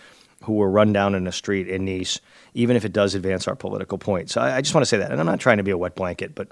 who 0.44 0.54
were 0.54 0.70
run 0.70 0.92
down 0.92 1.14
in 1.14 1.26
a 1.26 1.32
street 1.32 1.68
in 1.68 1.84
Nice, 1.84 2.20
even 2.54 2.76
if 2.76 2.84
it 2.84 2.92
does 2.92 3.14
advance 3.14 3.46
our 3.46 3.54
political 3.54 3.98
point. 3.98 4.30
So 4.30 4.40
I, 4.40 4.56
I 4.56 4.60
just 4.60 4.74
want 4.74 4.82
to 4.82 4.88
say 4.88 4.98
that, 4.98 5.10
and 5.10 5.20
I'm 5.20 5.26
not 5.26 5.40
trying 5.40 5.58
to 5.58 5.62
be 5.62 5.70
a 5.70 5.78
wet 5.78 5.94
blanket, 5.94 6.34
but 6.34 6.48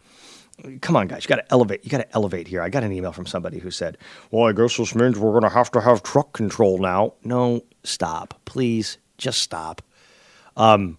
come 0.81 0.97
on, 0.97 1.09
guys, 1.09 1.25
you 1.25 1.29
got 1.29 1.37
to 1.37 1.53
elevate. 1.53 1.85
You 1.85 1.91
got 1.91 1.99
to 1.99 2.15
elevate 2.15 2.49
here. 2.49 2.63
I 2.63 2.69
got 2.69 2.85
an 2.85 2.93
email 2.93 3.13
from 3.13 3.27
somebody 3.27 3.59
who 3.59 3.71
said, 3.71 3.99
"Well, 4.31 4.49
I 4.49 4.53
guess 4.53 4.77
this 4.77 4.95
means 4.95 5.19
we're 5.19 5.33
going 5.33 5.43
to 5.43 5.49
have 5.49 5.71
to 5.73 5.81
have 5.81 6.03
truck 6.03 6.33
control 6.33 6.79
now." 6.79 7.15
No, 7.25 7.65
stop, 7.83 8.35
please, 8.45 8.99
just 9.19 9.41
stop. 9.41 9.83
Um, 10.61 10.99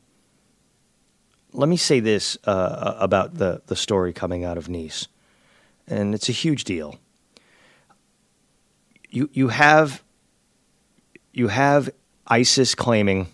let 1.53 1.69
me 1.69 1.77
say 1.77 1.99
this 1.99 2.35
uh, 2.45 2.95
about 2.97 3.35
the 3.35 3.61
the 3.67 3.75
story 3.75 4.11
coming 4.11 4.43
out 4.43 4.57
of 4.57 4.69
Nice, 4.69 5.07
and 5.87 6.15
it's 6.15 6.29
a 6.29 6.31
huge 6.31 6.63
deal. 6.63 6.99
You 9.11 9.29
you 9.33 9.49
have 9.49 10.03
you 11.31 11.49
have 11.49 11.91
ISIS 12.25 12.73
claiming 12.73 13.27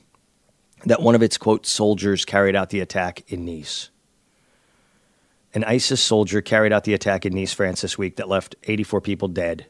that 0.83 1.01
one 1.01 1.15
of 1.15 1.21
its 1.21 1.37
quote 1.37 1.65
soldiers 1.65 2.25
carried 2.25 2.57
out 2.57 2.71
the 2.71 2.81
attack 2.81 3.23
in 3.31 3.45
Nice. 3.45 3.89
An 5.53 5.63
ISIS 5.63 6.03
soldier 6.03 6.41
carried 6.41 6.73
out 6.73 6.83
the 6.83 6.93
attack 6.93 7.25
in 7.25 7.33
Nice, 7.33 7.53
France 7.53 7.79
this 7.79 7.97
week 7.97 8.17
that 8.17 8.27
left 8.27 8.57
84 8.65 8.99
people 8.99 9.29
dead. 9.29 9.67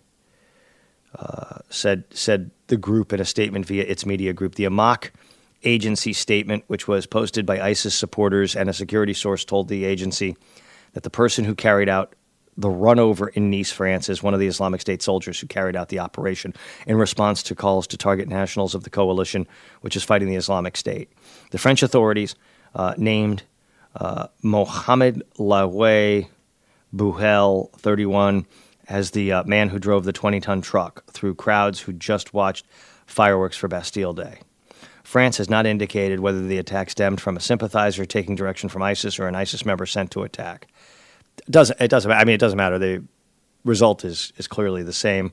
Uh, 1.13 1.59
said 1.69 2.05
said 2.09 2.49
the 2.65 2.77
group 2.77 3.13
in 3.13 3.19
a 3.19 3.25
statement 3.25 3.67
via 3.67 3.83
its 3.83 4.07
media 4.07 4.33
group. 4.33 4.55
The 4.55 4.65
Amaq 4.65 5.11
agency 5.63 6.13
statement, 6.13 6.63
which 6.67 6.87
was 6.87 7.05
posted 7.05 7.45
by 7.45 7.59
ISIS 7.59 7.95
supporters 7.95 8.55
and 8.55 8.69
a 8.69 8.73
security 8.73 9.13
source, 9.13 9.43
told 9.45 9.67
the 9.67 9.85
agency 9.85 10.35
that 10.93 11.03
the 11.03 11.09
person 11.09 11.45
who 11.45 11.55
carried 11.55 11.89
out 11.89 12.15
the 12.57 12.69
runover 12.69 13.29
in 13.33 13.51
Nice, 13.51 13.71
France, 13.71 14.09
is 14.09 14.23
one 14.23 14.33
of 14.33 14.39
the 14.39 14.47
Islamic 14.47 14.81
State 14.81 15.03
soldiers 15.03 15.39
who 15.39 15.47
carried 15.47 15.75
out 15.75 15.89
the 15.89 15.99
operation 15.99 16.53
in 16.87 16.97
response 16.97 17.43
to 17.43 17.55
calls 17.55 17.85
to 17.87 17.97
target 17.97 18.27
nationals 18.27 18.73
of 18.73 18.83
the 18.83 18.89
coalition, 18.89 19.47
which 19.81 19.95
is 19.95 20.03
fighting 20.03 20.27
the 20.27 20.35
Islamic 20.35 20.75
State. 20.75 21.11
The 21.51 21.59
French 21.59 21.83
authorities 21.83 22.35
uh, 22.73 22.95
named 22.97 23.43
uh, 23.95 24.27
Mohamed 24.41 25.23
Laoué 25.37 26.27
Bouhel, 26.93 27.71
31, 27.73 28.47
as 28.87 29.11
the 29.11 29.33
uh, 29.33 29.43
man 29.43 29.69
who 29.69 29.77
drove 29.77 30.05
the 30.05 30.13
20 30.13 30.39
ton 30.39 30.61
truck 30.61 31.05
through 31.11 31.35
crowds 31.35 31.81
who 31.81 31.93
just 31.93 32.33
watched 32.33 32.65
fireworks 33.05 33.57
for 33.57 33.67
Bastille 33.67 34.13
Day. 34.13 34.39
France 35.07 35.37
has 35.37 35.49
not 35.49 35.65
indicated 35.65 36.19
whether 36.19 36.45
the 36.45 36.57
attack 36.57 36.89
stemmed 36.89 37.21
from 37.21 37.37
a 37.37 37.39
sympathizer 37.39 38.03
taking 38.05 38.35
direction 38.35 38.67
from 38.67 38.83
ISIS 38.83 39.17
or 39.19 39.27
an 39.29 39.35
ISIS 39.35 39.65
member 39.65 39.85
sent 39.85 40.11
to 40.11 40.23
attack. 40.23 40.67
It 41.37 41.49
doesn't, 41.49 41.79
it 41.79 41.87
doesn't, 41.87 42.11
I 42.11 42.25
mean, 42.25 42.35
it 42.35 42.41
doesn't 42.41 42.57
matter. 42.57 42.77
The 42.77 43.05
result 43.63 44.03
is, 44.03 44.33
is 44.35 44.49
clearly 44.49 44.83
the 44.83 44.91
same. 44.91 45.31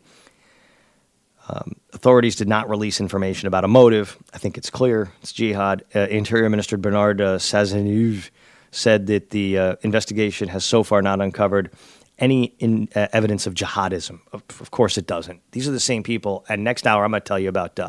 Um, 1.49 1.75
authorities 1.93 2.37
did 2.37 2.47
not 2.47 2.71
release 2.71 3.01
information 3.01 3.49
about 3.49 3.65
a 3.65 3.69
motive. 3.69 4.17
I 4.33 4.39
think 4.39 4.57
it's 4.57 4.71
clear. 4.71 5.11
It's 5.23 5.33
jihad. 5.33 5.83
Uh, 5.93 6.07
Interior 6.09 6.49
Minister 6.49 6.77
Bernard 6.77 7.21
uh, 7.21 7.41
said 7.41 9.07
that 9.09 9.31
the 9.31 9.59
uh, 9.59 9.77
investigation 9.83 10.51
has 10.51 10.65
so 10.65 10.85
far 10.85 11.03
not 11.03 11.21
uncovered 11.21 11.73
any 12.21 12.55
in, 12.61 12.89
uh, 12.95 13.09
evidence 13.13 13.45
of 13.49 13.55
jihadism. 13.55 14.21
Of, 14.33 14.45
of, 14.61 14.71
course, 14.71 14.97
it 14.99 15.09
doesn't. 15.09 15.41
These 15.51 15.67
are 15.67 15.73
the 15.73 15.81
same 15.81 16.05
people. 16.05 16.45
And 16.49 16.63
next 16.63 16.87
hour, 16.87 17.05
I'm 17.05 17.11
going 17.11 17.23
to 17.23 17.27
tell 17.27 17.41
you 17.41 17.49
about 17.49 17.77
uh, 17.81 17.89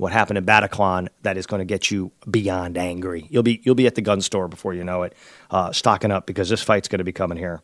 what 0.00 0.12
happened 0.12 0.38
in 0.38 0.46
Bataclan 0.46 1.08
that 1.22 1.36
is 1.36 1.46
going 1.46 1.60
to 1.60 1.66
get 1.66 1.90
you 1.90 2.10
beyond 2.28 2.78
angry. 2.78 3.26
You'll 3.28 3.42
be 3.42 3.60
you'll 3.64 3.74
be 3.74 3.86
at 3.86 3.94
the 3.94 4.00
gun 4.00 4.22
store 4.22 4.48
before 4.48 4.72
you 4.72 4.82
know 4.82 5.02
it, 5.02 5.14
uh, 5.50 5.72
stocking 5.72 6.10
up 6.10 6.26
because 6.26 6.48
this 6.48 6.62
fight's 6.62 6.88
going 6.88 6.98
to 6.98 7.04
be 7.04 7.12
coming 7.12 7.36
here. 7.36 7.60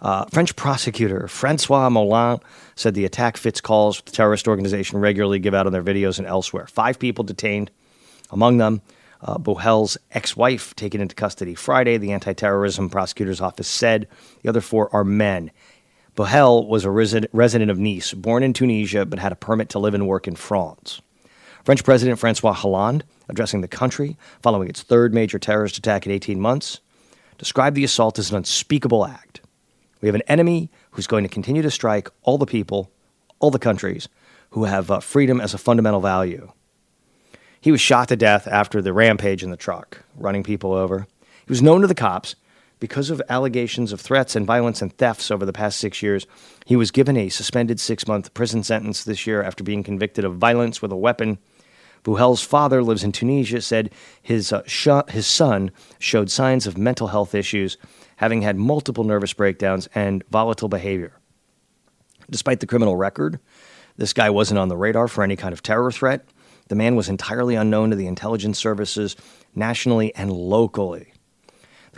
Uh, 0.00 0.26
French 0.26 0.54
prosecutor 0.56 1.26
Francois 1.26 1.88
Molin 1.88 2.40
said 2.74 2.94
the 2.94 3.04
attack 3.06 3.36
fits 3.36 3.60
calls 3.60 4.02
the 4.02 4.12
terrorist 4.12 4.46
organization 4.46 4.98
regularly 4.98 5.38
give 5.38 5.54
out 5.54 5.66
on 5.66 5.72
their 5.72 5.82
videos 5.82 6.18
and 6.18 6.26
elsewhere. 6.26 6.66
Five 6.66 6.98
people 6.98 7.24
detained, 7.24 7.70
among 8.30 8.58
them 8.58 8.82
uh, 9.22 9.38
Bouhel's 9.38 9.96
ex 10.10 10.36
wife 10.36 10.74
taken 10.76 11.00
into 11.00 11.14
custody 11.14 11.54
Friday, 11.54 11.96
the 11.96 12.12
anti 12.12 12.34
terrorism 12.34 12.90
prosecutor's 12.90 13.40
office 13.40 13.68
said. 13.68 14.06
The 14.42 14.50
other 14.50 14.60
four 14.60 14.94
are 14.94 15.04
men. 15.04 15.50
Bouhel 16.14 16.66
was 16.66 16.84
a 16.84 16.90
resident 16.90 17.70
of 17.70 17.78
Nice, 17.78 18.12
born 18.12 18.42
in 18.42 18.52
Tunisia, 18.52 19.06
but 19.06 19.18
had 19.18 19.32
a 19.32 19.36
permit 19.36 19.70
to 19.70 19.78
live 19.78 19.94
and 19.94 20.06
work 20.06 20.28
in 20.28 20.36
France. 20.36 21.00
French 21.64 21.84
President 21.84 22.18
Francois 22.18 22.52
Hollande, 22.52 23.04
addressing 23.28 23.60
the 23.60 23.68
country 23.68 24.16
following 24.42 24.68
its 24.68 24.82
third 24.82 25.14
major 25.14 25.38
terrorist 25.38 25.78
attack 25.78 26.06
in 26.06 26.12
18 26.12 26.40
months, 26.40 26.80
described 27.38 27.76
the 27.76 27.84
assault 27.84 28.18
as 28.18 28.30
an 28.30 28.36
unspeakable 28.36 29.06
act. 29.06 29.40
We 30.00 30.08
have 30.08 30.14
an 30.14 30.22
enemy 30.28 30.70
who's 30.92 31.06
going 31.06 31.24
to 31.24 31.28
continue 31.28 31.62
to 31.62 31.70
strike 31.70 32.08
all 32.22 32.38
the 32.38 32.46
people, 32.46 32.90
all 33.38 33.50
the 33.50 33.58
countries 33.58 34.08
who 34.50 34.64
have 34.64 34.90
uh, 34.90 35.00
freedom 35.00 35.40
as 35.40 35.54
a 35.54 35.58
fundamental 35.58 36.00
value. 36.00 36.52
He 37.60 37.70
was 37.70 37.80
shot 37.80 38.08
to 38.08 38.16
death 38.16 38.48
after 38.48 38.80
the 38.80 38.92
rampage 38.92 39.42
in 39.42 39.50
the 39.50 39.56
truck, 39.56 40.02
running 40.16 40.42
people 40.42 40.72
over. 40.72 41.06
He 41.46 41.52
was 41.52 41.62
known 41.62 41.82
to 41.82 41.86
the 41.86 41.94
cops 41.94 42.34
because 42.80 43.10
of 43.10 43.22
allegations 43.28 43.92
of 43.92 44.00
threats 44.00 44.34
and 44.34 44.46
violence 44.46 44.82
and 44.82 44.96
thefts 44.96 45.30
over 45.30 45.46
the 45.46 45.52
past 45.52 45.78
six 45.78 46.02
years. 46.02 46.26
He 46.66 46.76
was 46.76 46.90
given 46.90 47.16
a 47.16 47.28
suspended 47.28 47.78
six 47.78 48.08
month 48.08 48.34
prison 48.34 48.64
sentence 48.64 49.04
this 49.04 49.26
year 49.26 49.42
after 49.42 49.62
being 49.62 49.84
convicted 49.84 50.24
of 50.24 50.36
violence 50.36 50.82
with 50.82 50.90
a 50.90 50.96
weapon. 50.96 51.38
Bouhel's 52.02 52.42
father 52.42 52.82
lives 52.82 53.04
in 53.04 53.12
Tunisia, 53.12 53.60
said 53.60 53.90
his, 54.22 54.52
uh, 54.52 54.62
sh- 54.66 54.88
his 55.10 55.26
son 55.26 55.70
showed 55.98 56.30
signs 56.30 56.66
of 56.66 56.78
mental 56.78 57.08
health 57.08 57.34
issues, 57.34 57.76
having 58.16 58.40
had 58.40 58.56
multiple 58.56 59.04
nervous 59.04 59.34
breakdowns 59.34 59.86
and 59.94 60.24
volatile 60.30 60.68
behavior. 60.68 61.12
Despite 62.30 62.60
the 62.60 62.66
criminal 62.66 62.96
record, 62.96 63.38
this 63.98 64.14
guy 64.14 64.30
wasn't 64.30 64.58
on 64.58 64.68
the 64.68 64.76
radar 64.76 65.08
for 65.08 65.22
any 65.22 65.36
kind 65.36 65.52
of 65.52 65.62
terror 65.62 65.92
threat. 65.92 66.24
The 66.68 66.74
man 66.74 66.96
was 66.96 67.08
entirely 67.08 67.54
unknown 67.54 67.90
to 67.90 67.96
the 67.96 68.06
intelligence 68.06 68.58
services 68.58 69.16
nationally 69.54 70.14
and 70.14 70.32
locally. 70.32 71.09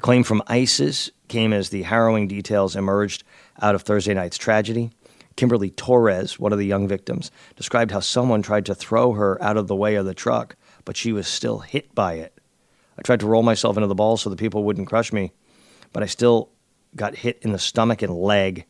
The 0.03 0.07
claim 0.07 0.25
from 0.25 0.43
ISIS 0.49 1.13
came 1.29 1.53
as 1.53 1.69
the 1.69 1.83
harrowing 1.83 2.27
details 2.27 2.75
emerged 2.75 3.23
out 3.61 3.77
of 3.77 3.83
Thursday 3.83 4.13
night's 4.13 4.37
tragedy. 4.37 4.91
Kimberly 5.37 5.71
Torres, 5.71 6.41
one 6.41 6.53
of 6.53 6.59
the 6.59 6.67
young 6.67 6.89
victims, 6.89 7.31
described 7.55 7.93
how 7.93 8.01
someone 8.01 8.43
tried 8.43 8.67
to 8.67 8.75
throw 8.75 9.13
her 9.13 9.41
out 9.41 9.57
of 9.57 9.69
the 9.69 9.77
way 9.77 9.95
of 9.95 10.05
the 10.05 10.13
truck, 10.13 10.57
but 10.85 10.97
she 10.97 11.13
was 11.13 11.29
still 11.29 11.61
hit 11.61 11.95
by 11.95 12.15
it. 12.15 12.37
I 12.99 13.03
tried 13.03 13.21
to 13.21 13.29
roll 13.29 13.45
myself 13.45 13.77
into 13.77 13.87
the 13.87 13.95
ball 13.95 14.17
so 14.17 14.29
the 14.29 14.35
people 14.35 14.65
wouldn't 14.65 14.89
crush 14.89 15.13
me, 15.13 15.31
but 15.93 16.03
I 16.03 16.07
still 16.07 16.51
got 16.97 17.15
hit 17.15 17.39
in 17.43 17.53
the 17.53 17.59
stomach 17.61 18.03
and 18.03 18.13
leg. 18.13 18.65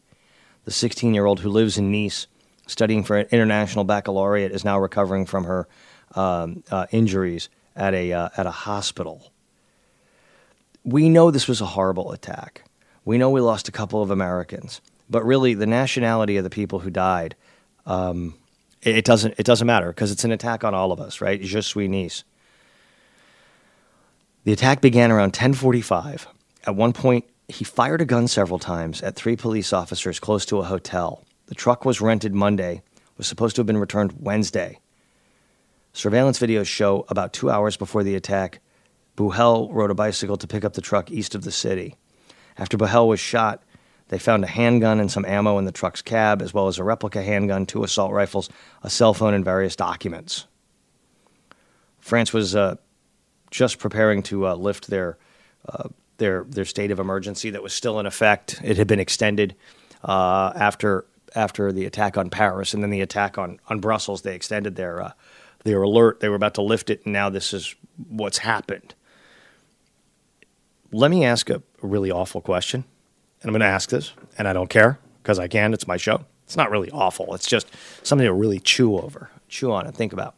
The 0.66 0.70
16 0.70 1.14
year 1.14 1.24
old 1.24 1.40
who 1.40 1.48
lives 1.48 1.78
in 1.78 1.90
Nice, 1.90 2.26
studying 2.66 3.04
for 3.04 3.16
an 3.16 3.28
international 3.30 3.84
baccalaureate, 3.84 4.52
is 4.52 4.66
now 4.66 4.78
recovering 4.78 5.24
from 5.24 5.44
her 5.44 5.66
um, 6.14 6.62
uh, 6.70 6.88
injuries 6.90 7.48
at 7.74 7.94
a 7.94 8.12
uh, 8.12 8.28
at 8.36 8.44
a 8.44 8.50
hospital. 8.50 9.31
We 10.84 11.08
know 11.08 11.30
this 11.30 11.48
was 11.48 11.60
a 11.60 11.66
horrible 11.66 12.12
attack. 12.12 12.64
We 13.04 13.18
know 13.18 13.30
we 13.30 13.40
lost 13.40 13.68
a 13.68 13.72
couple 13.72 14.02
of 14.02 14.10
Americans, 14.10 14.80
but 15.10 15.24
really 15.24 15.54
the 15.54 15.66
nationality 15.66 16.36
of 16.36 16.44
the 16.44 16.50
people 16.50 16.80
who 16.80 16.90
died, 16.90 17.36
um, 17.86 18.34
it, 18.82 18.98
it, 18.98 19.04
doesn't 19.04 19.34
it 19.38 19.46
doesn't 19.46 19.66
matter 19.66 19.88
because 19.88 20.10
it's 20.10 20.24
an 20.24 20.32
attack 20.32 20.64
on 20.64 20.74
all 20.74 20.92
of 20.92 21.00
us, 21.00 21.20
right? 21.20 21.40
Je 21.40 21.60
suis 21.60 21.88
Nice. 21.88 22.24
The 24.44 24.52
attack 24.52 24.80
began 24.80 25.12
around 25.12 25.32
10:45. 25.32 26.26
At 26.64 26.76
one 26.76 26.92
point, 26.92 27.24
he 27.48 27.64
fired 27.64 28.00
a 28.00 28.04
gun 28.04 28.28
several 28.28 28.58
times 28.58 29.02
at 29.02 29.14
three 29.14 29.36
police 29.36 29.72
officers 29.72 30.18
close 30.18 30.44
to 30.46 30.58
a 30.58 30.64
hotel. 30.64 31.22
The 31.46 31.54
truck 31.54 31.84
was 31.84 32.00
rented 32.00 32.34
Monday, 32.34 32.82
was 33.16 33.26
supposed 33.26 33.56
to 33.56 33.60
have 33.60 33.66
been 33.66 33.78
returned 33.78 34.14
Wednesday. 34.20 34.78
Surveillance 35.92 36.38
videos 36.38 36.66
show 36.66 37.04
about 37.08 37.32
two 37.32 37.50
hours 37.50 37.76
before 37.76 38.02
the 38.02 38.14
attack, 38.14 38.60
Bouhel 39.16 39.68
rode 39.72 39.90
a 39.90 39.94
bicycle 39.94 40.36
to 40.36 40.46
pick 40.46 40.64
up 40.64 40.72
the 40.72 40.80
truck 40.80 41.10
east 41.10 41.34
of 41.34 41.42
the 41.42 41.52
city. 41.52 41.96
After 42.56 42.76
Buhel 42.76 43.08
was 43.08 43.20
shot, 43.20 43.62
They 44.12 44.18
found 44.18 44.44
a 44.44 44.46
handgun 44.46 45.00
and 45.00 45.10
some 45.10 45.24
ammo 45.24 45.56
in 45.56 45.64
the 45.64 45.72
truck's 45.72 46.02
cab, 46.02 46.42
as 46.42 46.52
well 46.52 46.68
as 46.68 46.78
a 46.78 46.84
replica 46.84 47.22
handgun, 47.22 47.64
two 47.64 47.82
assault 47.82 48.12
rifles, 48.12 48.50
a 48.82 48.90
cell 48.90 49.14
phone, 49.14 49.32
and 49.32 49.42
various 49.42 49.74
documents. 49.74 50.46
France 51.98 52.30
was 52.30 52.54
uh, 52.54 52.76
just 53.50 53.78
preparing 53.78 54.22
to 54.24 54.48
uh, 54.48 54.54
lift 54.54 54.88
their, 54.88 55.16
uh, 55.66 55.88
their, 56.18 56.44
their 56.44 56.66
state 56.66 56.90
of 56.90 57.00
emergency 57.00 57.48
that 57.48 57.62
was 57.62 57.72
still 57.72 57.98
in 58.00 58.04
effect. 58.04 58.60
It 58.62 58.76
had 58.76 58.86
been 58.86 59.00
extended 59.00 59.56
uh, 60.04 60.52
after, 60.56 61.06
after 61.34 61.72
the 61.72 61.86
attack 61.86 62.18
on 62.18 62.28
Paris 62.28 62.74
and 62.74 62.82
then 62.82 62.90
the 62.90 63.00
attack 63.00 63.38
on, 63.38 63.60
on 63.68 63.80
Brussels. 63.80 64.20
They 64.20 64.34
extended 64.34 64.76
their, 64.76 65.00
uh, 65.00 65.12
their 65.64 65.80
alert. 65.80 66.20
They 66.20 66.28
were 66.28 66.36
about 66.36 66.52
to 66.56 66.62
lift 66.62 66.90
it, 66.90 67.00
and 67.06 67.14
now 67.14 67.30
this 67.30 67.54
is 67.54 67.74
what's 68.10 68.36
happened. 68.36 68.94
Let 70.92 71.10
me 71.10 71.24
ask 71.24 71.50
a 71.50 71.62
really 71.80 72.10
awful 72.10 72.40
question 72.40 72.84
and 73.42 73.48
I'm 73.48 73.52
going 73.52 73.60
to 73.60 73.74
ask 73.74 73.90
this, 73.90 74.12
and 74.38 74.46
I 74.46 74.52
don't 74.52 74.70
care 74.70 74.98
because 75.22 75.38
I 75.38 75.48
can. 75.48 75.74
It's 75.74 75.86
my 75.88 75.96
show. 75.96 76.24
It's 76.44 76.56
not 76.56 76.70
really 76.70 76.90
awful. 76.90 77.34
It's 77.34 77.46
just 77.46 77.66
something 78.02 78.26
to 78.26 78.32
really 78.32 78.60
chew 78.60 78.96
over, 78.96 79.30
chew 79.48 79.72
on, 79.72 79.86
and 79.86 79.94
think 79.94 80.12
about. 80.12 80.36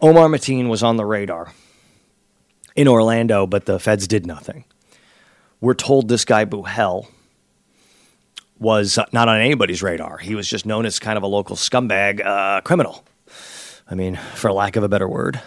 Omar 0.00 0.28
Mateen 0.28 0.68
was 0.68 0.82
on 0.82 0.96
the 0.96 1.04
radar 1.04 1.52
in 2.76 2.88
Orlando, 2.88 3.46
but 3.46 3.64
the 3.64 3.78
feds 3.78 4.06
did 4.06 4.26
nothing. 4.26 4.64
We're 5.60 5.74
told 5.74 6.08
this 6.08 6.26
guy 6.26 6.44
Buhel 6.44 7.06
was 8.58 8.98
not 9.12 9.28
on 9.28 9.40
anybody's 9.40 9.82
radar. 9.82 10.18
He 10.18 10.34
was 10.34 10.48
just 10.48 10.66
known 10.66 10.84
as 10.84 10.98
kind 10.98 11.16
of 11.16 11.22
a 11.22 11.26
local 11.26 11.56
scumbag 11.56 12.24
uh, 12.24 12.60
criminal. 12.60 13.02
I 13.90 13.94
mean, 13.94 14.16
for 14.34 14.52
lack 14.52 14.76
of 14.76 14.82
a 14.82 14.88
better 14.88 15.08
word. 15.08 15.40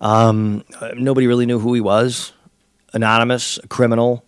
Um, 0.00 0.64
nobody 0.94 1.26
really 1.26 1.46
knew 1.46 1.58
who 1.58 1.72
he 1.72 1.80
was. 1.80 2.32
Anonymous, 2.94 3.58
a 3.58 3.68
criminal 3.68 4.24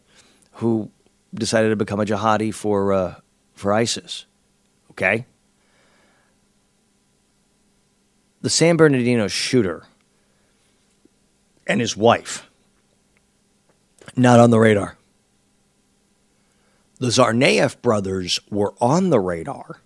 who 0.55 0.91
decided 1.33 1.71
to 1.71 1.77
become 1.77 2.01
a 2.01 2.05
jihadi 2.05 2.53
for 2.53 2.93
uh, 2.93 3.15
for 3.55 3.73
ISIS. 3.73 4.27
Okay. 4.91 5.25
The 8.43 8.51
San 8.51 8.77
Bernardino 8.77 9.29
shooter 9.29 9.85
and 11.67 11.81
his 11.81 11.97
wife 11.97 12.49
not 14.17 14.41
on 14.41 14.51
the 14.51 14.59
radar. 14.59 14.97
The 16.99 17.09
Tsarnaev 17.09 17.83
brothers 17.83 18.41
were 18.51 18.75
on 18.81 19.11
the 19.11 19.21
radar. 19.21 19.81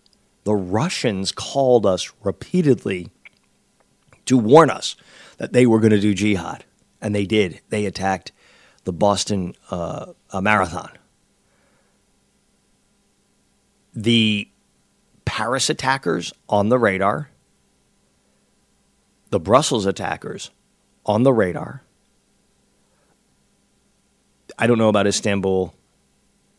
The 0.45 0.55
Russians 0.55 1.33
called 1.33 1.85
us 1.85 2.13
repeatedly 2.23 3.09
to 4.27 4.39
warn 4.39 4.71
us 4.71 4.95
that 5.39 5.53
they 5.53 5.67
were 5.67 5.81
going 5.81 5.91
to 5.91 6.01
do 6.01 6.15
jihad, 6.15 6.65
and 7.01 7.15
they 7.15 7.27
did. 7.27 7.61
They 7.71 7.87
attacked 7.87 8.33
the 8.85 8.93
Boston 8.93 9.55
uh, 9.71 10.13
Marathon 10.41 10.91
the 13.95 14.49
Paris 15.25 15.71
attackers 15.71 16.33
on 16.49 16.69
the 16.69 16.79
radar, 16.79 17.31
the 19.31 19.41
Brussels 19.41 19.87
attackers 19.87 20.51
on 21.07 21.23
the 21.23 21.33
radar. 21.33 21.83
I 24.59 24.67
don't 24.67 24.79
know 24.79 24.89
about 24.89 25.07
Istanbul. 25.07 25.75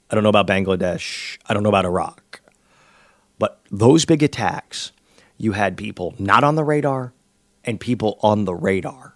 I 0.10 0.16
don't 0.16 0.24
know 0.24 0.30
about 0.30 0.48
Bangladesh. 0.48 1.38
I 1.46 1.54
don't 1.54 1.64
know 1.64 1.70
about 1.70 1.86
Iraq. 1.86 2.42
But 3.38 3.62
those 3.70 4.06
big 4.06 4.24
attacks, 4.24 4.92
you 5.38 5.52
had 5.54 5.78
people 5.78 6.16
not 6.18 6.44
on 6.44 6.56
the 6.56 6.64
radar 6.64 7.14
and 7.64 7.80
people 7.80 8.18
on 8.22 8.46
the 8.46 8.56
radar. 8.56 9.16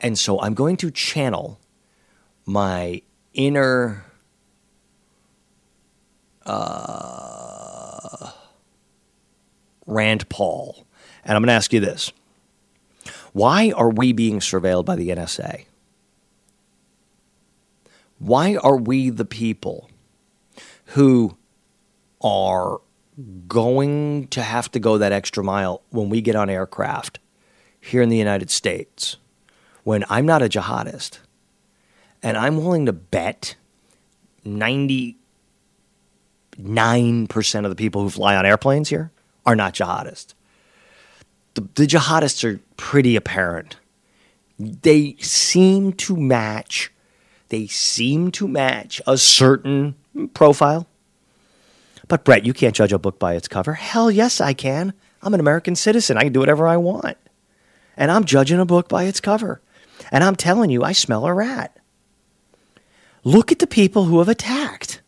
And 0.00 0.18
so 0.18 0.40
I'm 0.40 0.54
going 0.54 0.76
to 0.78 0.90
channel 0.90 1.58
my 2.44 3.02
inner 3.34 4.04
uh, 6.44 8.30
Rand 9.86 10.28
Paul. 10.28 10.86
And 11.24 11.36
I'm 11.36 11.42
going 11.42 11.48
to 11.48 11.54
ask 11.54 11.72
you 11.72 11.80
this 11.80 12.12
Why 13.32 13.72
are 13.72 13.90
we 13.90 14.12
being 14.12 14.40
surveilled 14.40 14.84
by 14.84 14.96
the 14.96 15.08
NSA? 15.08 15.64
Why 18.18 18.56
are 18.56 18.76
we 18.76 19.10
the 19.10 19.24
people 19.24 19.90
who 20.86 21.36
are 22.22 22.80
going 23.48 24.28
to 24.28 24.42
have 24.42 24.70
to 24.72 24.78
go 24.78 24.98
that 24.98 25.12
extra 25.12 25.44
mile 25.44 25.82
when 25.90 26.08
we 26.08 26.20
get 26.20 26.36
on 26.36 26.48
aircraft 26.48 27.18
here 27.80 28.02
in 28.02 28.08
the 28.08 28.16
United 28.16 28.50
States 28.50 29.16
when 29.86 30.04
I'm 30.10 30.26
not 30.26 30.42
a 30.42 30.48
jihadist 30.48 31.20
and 32.20 32.36
I'm 32.36 32.56
willing 32.56 32.86
to 32.86 32.92
bet 32.92 33.54
90 34.44 35.16
9% 36.60 37.64
of 37.64 37.70
the 37.70 37.76
people 37.76 38.02
who 38.02 38.10
fly 38.10 38.34
on 38.34 38.44
airplanes 38.44 38.88
here 38.88 39.12
are 39.44 39.54
not 39.54 39.74
jihadists. 39.74 40.34
The, 41.54 41.60
the 41.76 41.86
jihadists 41.86 42.42
are 42.42 42.58
pretty 42.76 43.14
apparent. 43.14 43.76
They 44.58 45.14
seem 45.20 45.92
to 45.92 46.16
match, 46.16 46.90
they 47.50 47.68
seem 47.68 48.32
to 48.32 48.48
match 48.48 49.00
a 49.06 49.16
certain 49.16 49.94
profile. 50.34 50.88
But 52.08 52.24
Brett, 52.24 52.44
you 52.44 52.52
can't 52.52 52.74
judge 52.74 52.92
a 52.92 52.98
book 52.98 53.20
by 53.20 53.34
its 53.34 53.46
cover. 53.46 53.74
Hell 53.74 54.10
yes, 54.10 54.40
I 54.40 54.52
can. 54.52 54.94
I'm 55.22 55.34
an 55.34 55.40
American 55.40 55.76
citizen. 55.76 56.16
I 56.16 56.22
can 56.22 56.32
do 56.32 56.40
whatever 56.40 56.66
I 56.66 56.76
want. 56.76 57.18
And 57.96 58.10
I'm 58.10 58.24
judging 58.24 58.58
a 58.58 58.66
book 58.66 58.88
by 58.88 59.04
its 59.04 59.20
cover. 59.20 59.60
And 60.10 60.22
I'm 60.22 60.36
telling 60.36 60.70
you, 60.70 60.82
I 60.82 60.92
smell 60.92 61.26
a 61.26 61.34
rat. 61.34 61.76
Look 63.24 63.50
at 63.50 63.58
the 63.58 63.66
people 63.66 64.04
who 64.04 64.18
have 64.20 64.28
attacked. 64.28 65.02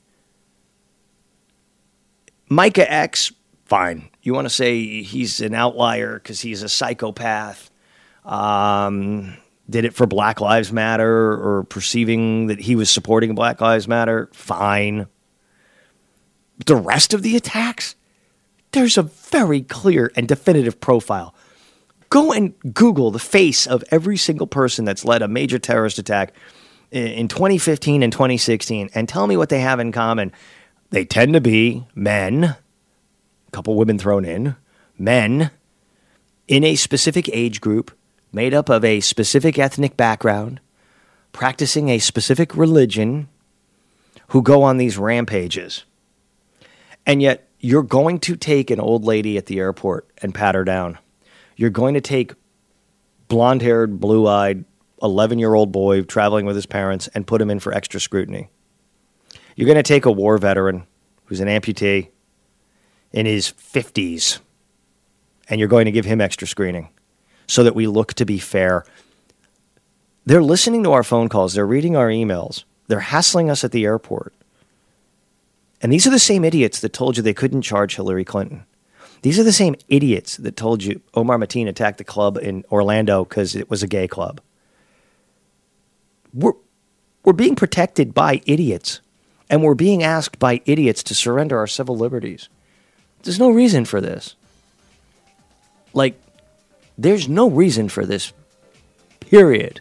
Micah 2.48 2.90
X, 2.90 3.32
fine. 3.66 4.08
You 4.22 4.34
want 4.34 4.46
to 4.46 4.54
say 4.54 5.02
he's 5.02 5.40
an 5.40 5.54
outlier 5.54 6.14
because 6.14 6.40
he's 6.40 6.62
a 6.62 6.68
psychopath. 6.68 7.70
Um, 8.24 9.36
did 9.70 9.84
it 9.84 9.94
for 9.94 10.06
Black 10.06 10.40
Lives 10.40 10.72
Matter 10.72 11.32
or 11.32 11.64
perceiving 11.64 12.46
that 12.48 12.58
he 12.58 12.74
was 12.74 12.90
supporting 12.90 13.34
Black 13.34 13.60
Lives 13.60 13.86
Matter, 13.86 14.30
fine. 14.32 15.06
But 16.56 16.66
The 16.66 16.76
rest 16.76 17.14
of 17.14 17.22
the 17.22 17.36
attacks, 17.36 17.94
there's 18.72 18.98
a 18.98 19.02
very 19.02 19.62
clear 19.62 20.10
and 20.16 20.26
definitive 20.26 20.80
profile. 20.80 21.34
Go 22.10 22.32
and 22.32 22.54
Google 22.72 23.10
the 23.10 23.18
face 23.18 23.66
of 23.66 23.84
every 23.90 24.16
single 24.16 24.46
person 24.46 24.84
that's 24.84 25.04
led 25.04 25.22
a 25.22 25.28
major 25.28 25.58
terrorist 25.58 25.98
attack 25.98 26.32
in 26.90 27.28
2015 27.28 28.02
and 28.02 28.12
2016 28.12 28.90
and 28.94 29.08
tell 29.08 29.26
me 29.26 29.36
what 29.36 29.50
they 29.50 29.60
have 29.60 29.80
in 29.80 29.92
common 29.92 30.32
they 30.90 31.04
tend 31.04 31.34
to 31.34 31.40
be 31.40 31.86
men, 31.94 32.44
a 32.44 32.56
couple 33.52 33.74
women 33.74 33.98
thrown 33.98 34.24
in, 34.24 34.56
men 34.98 35.50
in 36.46 36.64
a 36.64 36.76
specific 36.76 37.28
age 37.32 37.60
group, 37.60 37.90
made 38.32 38.54
up 38.54 38.68
of 38.68 38.84
a 38.84 39.00
specific 39.00 39.58
ethnic 39.58 39.96
background, 39.96 40.60
practicing 41.32 41.90
a 41.90 41.98
specific 41.98 42.56
religion, 42.56 43.28
who 44.28 44.42
go 44.42 44.62
on 44.62 44.76
these 44.76 44.98
rampages. 44.98 45.84
And 47.06 47.22
yet, 47.22 47.48
you're 47.60 47.82
going 47.82 48.20
to 48.20 48.36
take 48.36 48.70
an 48.70 48.80
old 48.80 49.04
lady 49.04 49.36
at 49.36 49.46
the 49.46 49.58
airport 49.58 50.08
and 50.22 50.34
pat 50.34 50.54
her 50.54 50.64
down. 50.64 50.98
You're 51.58 51.70
going 51.70 51.94
to 51.94 52.00
take 52.00 52.34
blonde 53.26 53.62
haired, 53.62 53.98
blue 53.98 54.28
eyed, 54.28 54.64
11 55.02 55.40
year 55.40 55.54
old 55.54 55.72
boy 55.72 56.02
traveling 56.02 56.46
with 56.46 56.54
his 56.54 56.66
parents 56.66 57.08
and 57.08 57.26
put 57.26 57.42
him 57.42 57.50
in 57.50 57.58
for 57.58 57.74
extra 57.74 58.00
scrutiny. 58.00 58.48
You're 59.56 59.66
going 59.66 59.76
to 59.76 59.82
take 59.82 60.06
a 60.06 60.12
war 60.12 60.38
veteran 60.38 60.86
who's 61.24 61.40
an 61.40 61.48
amputee 61.48 62.10
in 63.12 63.26
his 63.26 63.52
50s, 63.52 64.38
and 65.48 65.58
you're 65.58 65.68
going 65.68 65.86
to 65.86 65.92
give 65.92 66.04
him 66.04 66.20
extra 66.20 66.46
screening 66.46 66.90
so 67.48 67.64
that 67.64 67.74
we 67.74 67.88
look 67.88 68.14
to 68.14 68.24
be 68.24 68.38
fair. 68.38 68.84
They're 70.24 70.42
listening 70.42 70.84
to 70.84 70.92
our 70.92 71.02
phone 71.02 71.28
calls, 71.28 71.54
they're 71.54 71.66
reading 71.66 71.96
our 71.96 72.08
emails, 72.08 72.62
they're 72.86 73.00
hassling 73.00 73.50
us 73.50 73.64
at 73.64 73.72
the 73.72 73.84
airport. 73.84 74.32
And 75.82 75.92
these 75.92 76.06
are 76.06 76.10
the 76.10 76.20
same 76.20 76.44
idiots 76.44 76.80
that 76.80 76.92
told 76.92 77.16
you 77.16 77.22
they 77.22 77.34
couldn't 77.34 77.62
charge 77.62 77.96
Hillary 77.96 78.24
Clinton. 78.24 78.64
These 79.22 79.38
are 79.38 79.44
the 79.44 79.52
same 79.52 79.74
idiots 79.88 80.36
that 80.36 80.56
told 80.56 80.82
you 80.82 81.00
Omar 81.14 81.38
Mateen 81.38 81.68
attacked 81.68 81.98
the 81.98 82.04
club 82.04 82.36
in 82.36 82.64
Orlando 82.70 83.24
because 83.24 83.56
it 83.56 83.68
was 83.68 83.82
a 83.82 83.88
gay 83.88 84.06
club. 84.06 84.40
We're, 86.32 86.52
we're 87.24 87.32
being 87.32 87.56
protected 87.56 88.14
by 88.14 88.42
idiots 88.46 89.00
and 89.50 89.62
we're 89.62 89.74
being 89.74 90.02
asked 90.02 90.38
by 90.38 90.60
idiots 90.66 91.02
to 91.04 91.14
surrender 91.14 91.58
our 91.58 91.66
civil 91.66 91.96
liberties. 91.96 92.48
There's 93.22 93.38
no 93.38 93.50
reason 93.50 93.84
for 93.84 94.00
this. 94.00 94.36
Like, 95.92 96.20
there's 96.96 97.28
no 97.28 97.48
reason 97.48 97.88
for 97.88 98.04
this, 98.04 98.32
period. 99.20 99.80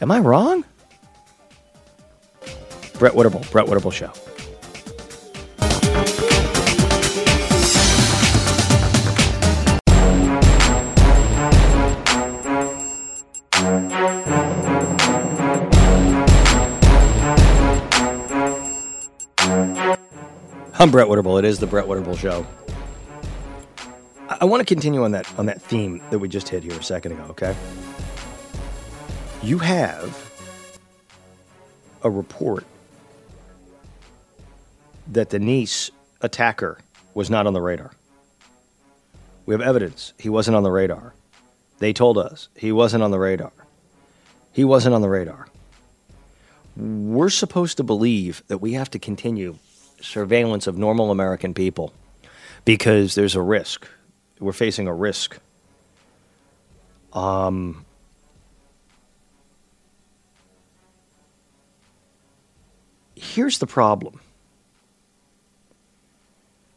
Am 0.00 0.10
I 0.10 0.18
wrong? 0.20 0.64
Brett 2.98 3.12
Winterble, 3.12 3.50
Brett 3.50 3.66
Winterble 3.66 3.92
Show. 3.92 4.12
I'm 20.84 20.90
Brett 20.90 21.08
Winterble. 21.08 21.38
It 21.38 21.46
is 21.46 21.60
the 21.60 21.66
Brett 21.66 21.86
Winterble 21.86 22.18
Show. 22.18 22.46
I, 24.28 24.36
I 24.42 24.44
want 24.44 24.60
to 24.60 24.66
continue 24.66 25.02
on 25.02 25.12
that 25.12 25.26
on 25.38 25.46
that 25.46 25.62
theme 25.62 26.02
that 26.10 26.18
we 26.18 26.28
just 26.28 26.46
hit 26.50 26.62
here 26.62 26.74
a 26.78 26.82
second 26.82 27.12
ago. 27.12 27.22
Okay, 27.30 27.56
you 29.42 29.56
have 29.60 30.30
a 32.02 32.10
report 32.10 32.66
that 35.10 35.30
the 35.30 35.38
Nice 35.38 35.90
attacker 36.20 36.76
was 37.14 37.30
not 37.30 37.46
on 37.46 37.54
the 37.54 37.62
radar. 37.62 37.92
We 39.46 39.54
have 39.54 39.62
evidence 39.62 40.12
he 40.18 40.28
wasn't 40.28 40.54
on 40.54 40.64
the 40.64 40.70
radar. 40.70 41.14
They 41.78 41.94
told 41.94 42.18
us 42.18 42.50
he 42.58 42.72
wasn't 42.72 43.02
on 43.02 43.10
the 43.10 43.18
radar. 43.18 43.52
He 44.52 44.64
wasn't 44.64 44.94
on 44.94 45.00
the 45.00 45.08
radar. 45.08 45.48
We're 46.76 47.30
supposed 47.30 47.78
to 47.78 47.82
believe 47.82 48.42
that 48.48 48.58
we 48.58 48.74
have 48.74 48.90
to 48.90 48.98
continue 48.98 49.56
surveillance 50.04 50.66
of 50.66 50.76
normal 50.76 51.10
American 51.10 51.54
people 51.54 51.92
because 52.64 53.14
there's 53.14 53.34
a 53.34 53.40
risk. 53.40 53.88
We're 54.38 54.52
facing 54.52 54.86
a 54.86 54.94
risk. 54.94 55.38
Um, 57.12 57.84
here's 63.14 63.58
the 63.58 63.66
problem. 63.66 64.20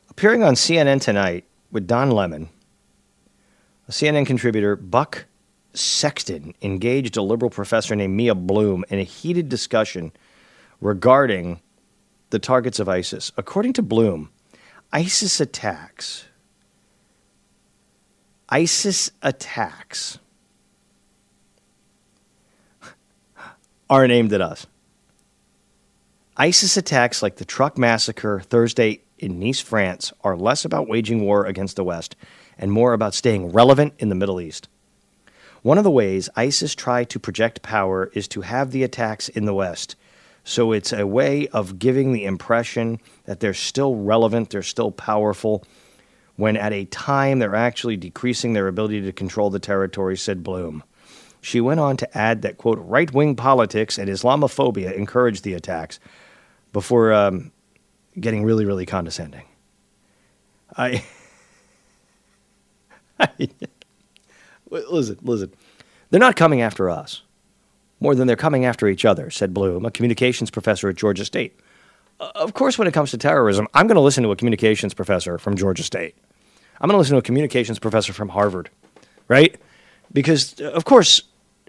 Appearing 0.10 0.44
on 0.44 0.56
CNN 0.56 1.02
tonight 1.02 1.46
with 1.72 1.88
Don 1.88 2.12
Lemon, 2.12 2.50
a 3.88 3.92
CNN 3.92 4.26
contributor, 4.26 4.76
Buck 4.76 5.26
Sexton, 5.74 6.54
engaged 6.62 7.18
a 7.18 7.22
liberal 7.22 7.52
professor 7.52 7.96
named 7.96 8.16
Mia 8.16 8.36
Bloom 8.36 8.84
in 8.90 9.00
a 9.00 9.04
heated 9.04 9.50
discussion 9.50 10.12
regarding 10.82 11.60
the 12.30 12.40
targets 12.40 12.80
of 12.80 12.90
ISIS. 12.90 13.32
According 13.38 13.74
to 13.74 13.82
Bloom, 13.82 14.30
ISIS 14.92 15.40
attacks 15.40 16.26
ISIS 18.50 19.12
attacks 19.22 20.20
aren't 23.90 24.14
aimed 24.14 24.32
at 24.32 24.40
us. 24.40 24.66
ISIS 26.38 26.78
attacks 26.78 27.22
like 27.22 27.38
the 27.38 27.46
truck 27.46 27.78
massacre 27.78 28.40
Thursday 28.40 29.02
in 29.20 29.40
Nice, 29.40 29.60
France, 29.60 30.14
are 30.24 30.38
less 30.38 30.64
about 30.64 30.88
waging 30.88 31.22
war 31.22 31.46
against 31.46 31.76
the 31.76 31.84
West 31.84 32.16
and 32.58 32.72
more 32.72 32.94
about 32.94 33.14
staying 33.14 33.52
relevant 33.52 33.94
in 34.00 34.08
the 34.10 34.16
Middle 34.16 34.40
East. 34.40 34.70
One 35.62 35.78
of 35.78 35.84
the 35.84 35.92
ways 35.92 36.30
ISIS 36.38 36.74
try 36.74 37.04
to 37.04 37.20
project 37.20 37.62
power 37.62 38.10
is 38.14 38.28
to 38.30 38.42
have 38.42 38.72
the 38.72 38.84
attacks 38.84 39.28
in 39.28 39.46
the 39.46 39.54
West. 39.54 39.97
So 40.48 40.72
it's 40.72 40.94
a 40.94 41.06
way 41.06 41.50
of 41.50 41.78
giving 41.78 42.14
the 42.14 42.24
impression 42.24 43.02
that 43.26 43.42
they're 43.42 43.54
still 43.54 43.98
relevant, 43.98 44.50
they're 44.50 44.64
still 44.64 44.92
powerful, 44.92 45.66
when 46.38 46.56
at 46.56 46.72
a 46.72 46.86
time 46.86 47.40
they're 47.40 47.54
actually 47.54 47.98
decreasing 47.98 48.54
their 48.54 48.70
ability 48.70 49.02
to 49.02 49.12
control 49.12 49.50
the 49.50 49.60
territory, 49.60 50.16
said 50.16 50.44
Bloom. 50.44 50.86
She 51.42 51.60
went 51.60 51.82
on 51.82 51.98
to 51.98 52.18
add 52.18 52.44
that, 52.44 52.58
quote, 52.58 52.80
right 52.80 53.14
wing 53.14 53.36
politics 53.36 53.98
and 53.98 54.10
Islamophobia 54.10 54.94
encouraged 54.94 55.44
the 55.44 55.54
attacks 55.54 56.00
before 56.72 57.12
um, 57.12 57.52
getting 58.18 58.46
really, 58.46 58.64
really 58.64 58.86
condescending. 58.86 59.44
I, 60.78 61.04
I 63.20 63.30
listen, 64.70 65.20
listen. 65.22 65.52
They're 66.10 66.22
not 66.22 66.38
coming 66.38 66.62
after 66.62 66.90
us 66.90 67.24
more 68.00 68.16
than 68.16 68.28
they're 68.28 68.36
coming 68.36 68.66
after 68.66 68.88
each 68.88 69.06
other, 69.06 69.30
said 69.30 69.54
Bloom, 69.54 69.86
a 69.86 69.92
communications 69.92 70.52
professor 70.52 70.90
at 70.90 70.96
Georgia 70.96 71.26
State. 71.26 71.60
Uh, 72.20 72.32
of 72.36 72.54
course, 72.54 72.78
when 72.78 72.88
it 72.88 72.94
comes 72.94 73.12
to 73.12 73.18
terrorism, 73.18 73.68
I'm 73.74 73.88
going 73.88 73.96
to 73.96 74.02
listen 74.02 74.24
to 74.24 74.32
a 74.32 74.36
communications 74.36 74.94
professor 74.94 75.38
from 75.38 75.56
Georgia 75.56 75.84
State. 75.84 76.16
I'm 76.80 76.88
going 76.88 76.96
to 76.96 77.00
listen 77.00 77.14
to 77.14 77.20
a 77.20 77.24
communications 77.24 77.80
professor 77.80 78.14
from 78.14 78.30
Harvard, 78.30 78.70
right? 79.28 79.60
Because, 80.14 80.60
of 80.62 80.86
course, 80.86 81.24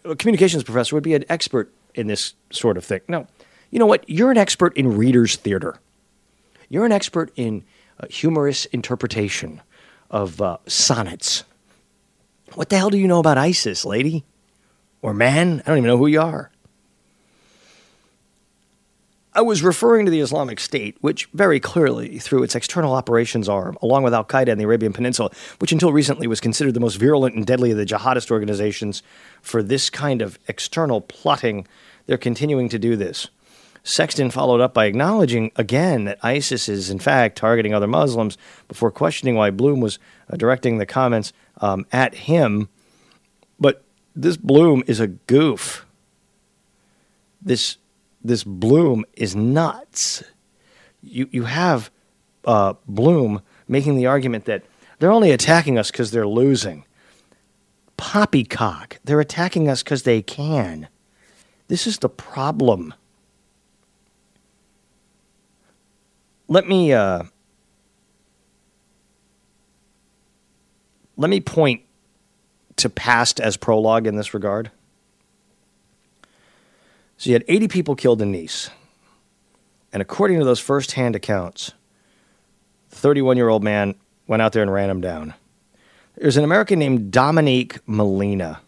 a 0.05 0.15
communications 0.15 0.63
professor 0.65 0.95
would 0.95 1.05
be 1.05 1.15
an 1.15 1.25
expert 1.29 1.73
in 1.95 2.07
this 2.07 2.35
sort 2.51 2.77
of 2.77 2.85
thing. 2.85 3.01
No, 3.09 3.27
you 3.71 3.79
know 3.79 3.87
what? 3.87 4.09
You're 4.09 4.31
an 4.31 4.39
expert 4.39 4.77
in 4.77 4.97
reader's 4.97 5.37
theater. 5.37 5.79
You're 6.69 6.85
an 6.85 6.93
expert 6.93 7.33
in 7.37 7.65
uh, 8.01 8.07
humorous 8.09 8.67
interpretation 8.67 9.63
of 10.11 10.41
uh, 10.41 10.59
sonnets. 10.67 11.45
What 12.55 12.69
the 12.69 12.77
hell 12.77 12.91
do 12.91 12.99
you 12.99 13.09
know 13.09 13.19
about 13.19 13.39
ISIS, 13.39 13.85
lady? 13.85 14.25
Or 15.03 15.15
man? 15.15 15.63
I 15.65 15.69
don't 15.69 15.79
even 15.79 15.89
know 15.89 15.99
who 15.99 16.07
you 16.07 16.21
are. 16.21 16.51
I 19.35 19.43
was 19.43 19.63
referring 19.63 20.05
to 20.07 20.11
the 20.11 20.19
Islamic 20.19 20.59
State, 20.59 20.97
which 21.01 21.27
very 21.27 21.61
clearly, 21.61 22.19
through 22.19 22.43
its 22.43 22.57
external 22.57 22.93
operations 22.95 23.49
arm, 23.49 23.79
along 23.81 24.03
with 24.03 24.13
Al 24.13 24.25
Qaeda 24.25 24.49
in 24.49 24.59
the 24.59 24.65
Arabian 24.65 24.93
Peninsula, 24.93 25.31
which 25.61 25.71
until 25.71 25.93
recently 25.93 26.27
was 26.27 26.41
considered 26.41 26.75
the 26.75 26.81
most 26.81 26.97
virulent 26.97 27.37
and 27.37 27.47
deadly 27.47 27.71
of 27.71 27.77
the 27.77 27.87
jihadist 27.87 28.33
organizations 28.33 29.03
for 29.41 29.63
this 29.63 29.91
kind 29.91 30.23
of 30.23 30.41
external 30.49 31.01
plotting, 31.01 31.69
they're 32.07 32.19
continuing 32.19 32.69
to 32.71 32.81
do 32.81 32.97
this. 32.97 33.29
Sexton 33.85 34.31
followed 34.31 34.61
up 34.61 34.75
by 34.75 34.87
acknowledging 34.87 35.53
again 35.55 36.05
that 36.05 36.19
ISIS 36.23 36.69
is, 36.69 36.91
in 36.91 36.99
fact, 36.99 37.39
targeting 37.39 37.73
other 37.73 37.87
Muslims 37.87 38.37
before 38.67 38.91
questioning 38.91 39.37
why 39.37 39.51
Bloom 39.51 39.81
was 39.81 40.01
uh, 40.29 40.37
directing 40.37 40.79
the 40.79 40.87
comments 40.87 41.33
um, 41.61 41.87
at 41.93 42.15
him. 42.15 42.69
This 44.19 44.37
Bloom 44.37 44.83
is 44.89 44.99
a 44.99 45.07
goof. 45.07 45.87
This 47.41 47.77
this 48.23 48.43
Bloom 48.43 49.05
is 49.15 49.37
nuts. 49.37 50.25
You 51.05 51.29
you 51.31 51.45
have 51.45 51.93
uh, 52.45 52.75
Bloom 52.89 53.43
making 53.69 53.95
the 53.95 54.07
argument 54.07 54.47
that 54.47 54.65
they're 54.99 55.13
only 55.13 55.31
attacking 55.31 55.79
us 55.79 55.93
because 55.93 56.11
they're 56.11 56.27
losing. 56.27 56.85
Poppycock. 57.97 58.99
They're 59.05 59.21
attacking 59.21 59.69
us 59.69 59.85
because 59.85 60.03
they 60.03 60.21
can. 60.21 60.89
This 61.69 61.87
is 61.87 61.99
the 61.99 62.09
problem. 62.09 62.95
Let 66.49 66.67
me 66.67 66.93
uh, 66.93 67.23
let 71.17 71.31
me 71.31 71.41
point 71.41 71.83
to 72.79 72.91
past 72.91 73.41
as 73.41 73.57
prologue 73.57 74.07
in 74.07 74.17
this 74.17 74.35
regard. 74.35 74.71
So 77.17 77.31
you 77.31 77.35
had 77.35 77.45
80 77.49 77.69
people 77.69 77.97
killed 77.97 78.23
in 78.23 78.33
Nice. 78.33 78.71
And 79.93 80.03
according 80.03 80.39
to 80.39 80.45
those 80.45 80.61
first 80.61 80.93
hand 80.93 81.17
accounts, 81.17 81.73
the 82.91 82.97
31 82.97 83.37
year 83.37 83.49
old 83.49 83.65
man 83.65 83.95
went 84.27 84.43
out 84.43 84.53
there 84.53 84.63
and 84.63 84.73
ran 84.73 84.91
him 84.91 85.01
down. 85.01 85.35
There's 86.17 86.37
an 86.37 86.45
American 86.45 86.79
named 86.79 87.11
Dominique 87.11 87.79
Molina. 87.87 88.61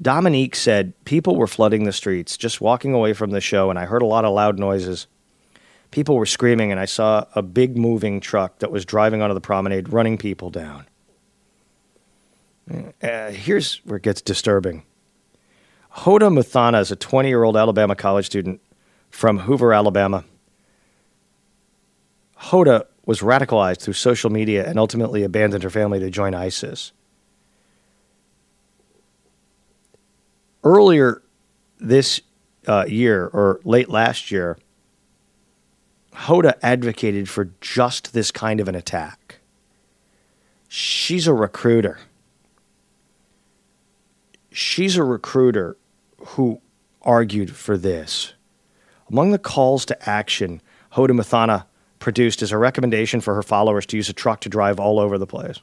Dominique 0.00 0.54
said 0.54 0.92
people 1.04 1.36
were 1.36 1.46
flooding 1.46 1.84
the 1.84 1.92
streets, 1.92 2.36
just 2.36 2.60
walking 2.60 2.92
away 2.92 3.12
from 3.14 3.30
the 3.30 3.40
show, 3.40 3.70
and 3.70 3.78
I 3.78 3.86
heard 3.86 4.02
a 4.02 4.06
lot 4.06 4.24
of 4.24 4.34
loud 4.34 4.58
noises. 4.58 5.06
People 5.96 6.16
were 6.16 6.26
screaming, 6.26 6.70
and 6.70 6.78
I 6.78 6.84
saw 6.84 7.24
a 7.34 7.40
big 7.40 7.78
moving 7.78 8.20
truck 8.20 8.58
that 8.58 8.70
was 8.70 8.84
driving 8.84 9.22
onto 9.22 9.32
the 9.32 9.40
promenade, 9.40 9.94
running 9.94 10.18
people 10.18 10.50
down. 10.50 10.84
Uh, 13.02 13.30
here's 13.30 13.76
where 13.76 13.96
it 13.96 14.02
gets 14.02 14.20
disturbing. 14.20 14.82
Hoda 16.00 16.30
Muthana 16.30 16.82
is 16.82 16.90
a 16.90 16.96
20 16.96 17.30
year 17.30 17.44
old 17.44 17.56
Alabama 17.56 17.96
college 17.96 18.26
student 18.26 18.60
from 19.08 19.38
Hoover, 19.38 19.72
Alabama. 19.72 20.24
Hoda 22.40 22.84
was 23.06 23.20
radicalized 23.20 23.80
through 23.80 23.94
social 23.94 24.28
media 24.28 24.68
and 24.68 24.78
ultimately 24.78 25.22
abandoned 25.22 25.62
her 25.62 25.70
family 25.70 25.98
to 26.00 26.10
join 26.10 26.34
ISIS. 26.34 26.92
Earlier 30.62 31.22
this 31.80 32.20
uh, 32.66 32.84
year, 32.86 33.30
or 33.32 33.60
late 33.64 33.88
last 33.88 34.30
year, 34.30 34.58
Hoda 36.16 36.54
advocated 36.62 37.28
for 37.28 37.50
just 37.60 38.12
this 38.12 38.30
kind 38.30 38.60
of 38.60 38.68
an 38.68 38.74
attack. 38.74 39.38
She's 40.68 41.26
a 41.26 41.34
recruiter 41.34 41.98
she's 44.56 44.96
a 44.96 45.04
recruiter 45.04 45.76
who 46.18 46.60
argued 47.02 47.54
for 47.54 47.76
this. 47.76 48.32
Among 49.10 49.30
the 49.30 49.38
calls 49.38 49.84
to 49.86 50.08
action, 50.08 50.62
Hoda 50.94 51.10
Muthana 51.10 51.66
produced 51.98 52.42
is 52.42 52.52
a 52.52 52.58
recommendation 52.58 53.20
for 53.20 53.34
her 53.34 53.42
followers 53.42 53.84
to 53.86 53.96
use 53.96 54.08
a 54.08 54.14
truck 54.14 54.40
to 54.40 54.48
drive 54.48 54.80
all 54.80 54.98
over 54.98 55.18
the 55.18 55.26
place. 55.26 55.60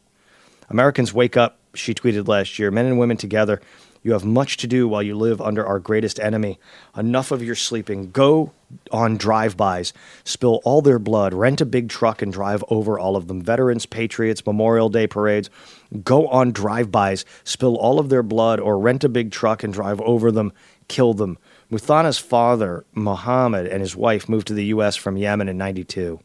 Americans 0.69 1.11
wake 1.11 1.35
up, 1.35 1.57
she 1.73 1.95
tweeted 1.95 2.27
last 2.27 2.59
year, 2.59 2.69
men 2.69 2.85
and 2.85 2.99
women 2.99 3.17
together. 3.17 3.61
You 4.03 4.11
have 4.11 4.25
much 4.25 4.57
to 4.57 4.67
do 4.67 4.87
while 4.87 5.01
you 5.01 5.15
live 5.15 5.41
under 5.41 5.65
our 5.65 5.79
greatest 5.79 6.19
enemy. 6.19 6.59
Enough 6.95 7.31
of 7.31 7.41
your 7.41 7.55
sleeping. 7.55 8.11
Go 8.11 8.51
on 8.91 9.17
drive 9.17 9.55
bys, 9.55 9.93
spill 10.25 10.59
all 10.65 10.81
their 10.81 10.99
blood, 10.99 11.33
rent 11.33 11.61
a 11.61 11.65
big 11.65 11.89
truck 11.89 12.21
and 12.21 12.33
drive 12.33 12.63
over 12.67 12.99
all 12.99 13.15
of 13.15 13.27
them. 13.27 13.41
Veterans, 13.41 13.85
Patriots, 13.85 14.45
Memorial 14.45 14.89
Day 14.89 15.07
parades. 15.07 15.49
Go 16.03 16.27
on 16.27 16.51
drive 16.51 16.91
bys, 16.91 17.23
spill 17.45 17.77
all 17.77 17.97
of 17.97 18.09
their 18.09 18.23
blood, 18.23 18.59
or 18.59 18.77
rent 18.77 19.03
a 19.03 19.09
big 19.09 19.31
truck 19.31 19.63
and 19.63 19.73
drive 19.73 20.01
over 20.01 20.31
them. 20.31 20.51
kill 20.89 21.13
them. 21.13 21.37
Muthana's 21.69 22.19
father, 22.19 22.85
Mohammed, 22.93 23.65
and 23.67 23.79
his 23.79 23.95
wife 23.95 24.27
moved 24.27 24.47
to 24.47 24.53
the 24.53 24.65
U.S. 24.65 24.97
from 24.97 25.15
Yemen 25.15 25.47
in 25.47 25.57
92. 25.57 26.19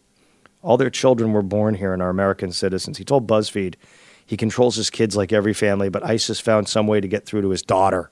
All 0.63 0.77
their 0.77 0.91
children 0.91 1.33
were 1.33 1.43
born 1.43 1.75
here 1.75 1.93
and 1.93 2.03
are 2.03 2.11
American 2.11 2.51
citizens. 2.51 2.99
He 2.99 3.05
told 3.05 3.29
BuzzFeed 3.29 3.77
he 4.29 4.37
controls 4.37 4.77
his 4.77 4.91
kids 4.91 5.17
like 5.17 5.33
every 5.33 5.55
family, 5.55 5.89
but 5.89 6.05
ISIS 6.05 6.39
found 6.39 6.69
some 6.69 6.87
way 6.87 7.01
to 7.01 7.09
get 7.09 7.25
through 7.25 7.41
to 7.41 7.49
his 7.49 7.63
daughter. 7.63 8.11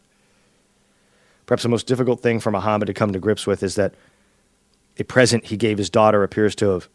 Perhaps 1.45 1.63
the 1.63 1.69
most 1.69 1.87
difficult 1.87 2.23
thing 2.23 2.41
for 2.41 2.51
Mohammed 2.51 2.87
to 2.87 2.95
come 2.95 3.13
to 3.13 3.19
grips 3.19 3.47
with 3.47 3.63
is 3.63 3.75
that 3.75 3.95
a 4.99 5.05
present 5.05 5.45
he 5.45 5.59
gave 5.59 5.77
his 5.77 5.91
daughter 5.91 6.23
appears 6.23 6.55
to 6.55 6.71
have 6.71 6.89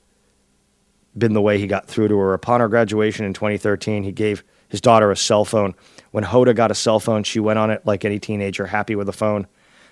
been 1.16 1.34
the 1.34 1.42
way 1.42 1.60
he 1.60 1.68
got 1.68 1.86
through 1.86 2.08
to 2.08 2.18
her. 2.18 2.34
Upon 2.34 2.62
her 2.62 2.68
graduation 2.68 3.24
in 3.24 3.34
2013, 3.34 4.02
he 4.02 4.12
gave 4.12 4.44
his 4.70 4.82
daughter 4.82 5.12
a 5.12 5.16
cell 5.16 5.46
phone. 5.46 5.76
When 6.10 6.24
Hoda 6.24 6.56
got 6.56 6.72
a 6.72 6.76
cell 6.76 7.00
phone, 7.00 7.22
she 7.22 7.40
went 7.40 7.60
on 7.60 7.70
it 7.70 7.86
like 7.86 8.04
any 8.04 8.18
teenager, 8.18 8.66
happy 8.66 8.96
with 8.96 9.08
a 9.08 9.14
phone. 9.14 9.46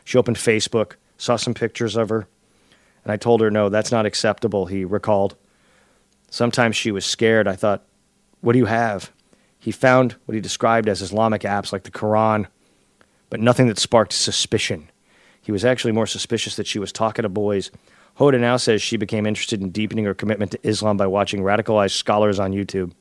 She 0.05 0.17
opened 0.17 0.37
Facebook, 0.37 0.93
saw 1.19 1.35
some 1.35 1.53
pictures 1.53 1.95
of 1.95 2.09
her, 2.09 2.27
and 3.03 3.11
I 3.11 3.17
told 3.17 3.41
her, 3.41 3.51
no, 3.51 3.69
that's 3.69 3.91
not 3.91 4.07
acceptable, 4.07 4.65
he 4.65 4.85
recalled. 4.85 5.35
Sometimes 6.31 6.75
she 6.75 6.89
was 6.89 7.05
scared. 7.05 7.47
I 7.47 7.55
thought, 7.55 7.83
what 8.41 8.53
do 8.53 8.59
you 8.59 8.65
have? 8.65 9.11
He 9.69 9.73
found 9.73 10.15
what 10.25 10.33
he 10.33 10.41
described 10.41 10.89
as 10.89 11.03
Islamic 11.03 11.43
apps 11.43 11.71
like 11.71 11.83
the 11.83 11.91
Quran, 11.91 12.47
but 13.29 13.39
nothing 13.39 13.67
that 13.67 13.77
sparked 13.77 14.13
suspicion. 14.13 14.89
He 15.43 15.51
was 15.51 15.63
actually 15.63 15.91
more 15.91 16.07
suspicious 16.07 16.55
that 16.55 16.65
she 16.65 16.79
was 16.79 16.91
talking 16.91 17.21
to 17.21 17.29
boys. 17.29 17.69
Hoda 18.17 18.39
now 18.39 18.57
says 18.57 18.81
she 18.81 18.97
became 18.97 19.27
interested 19.27 19.61
in 19.61 19.69
deepening 19.69 20.05
her 20.05 20.15
commitment 20.15 20.53
to 20.53 20.67
Islam 20.67 20.97
by 20.97 21.05
watching 21.05 21.43
radicalized 21.43 21.91
scholars 21.91 22.39
on 22.39 22.51
YouTube. 22.51 22.93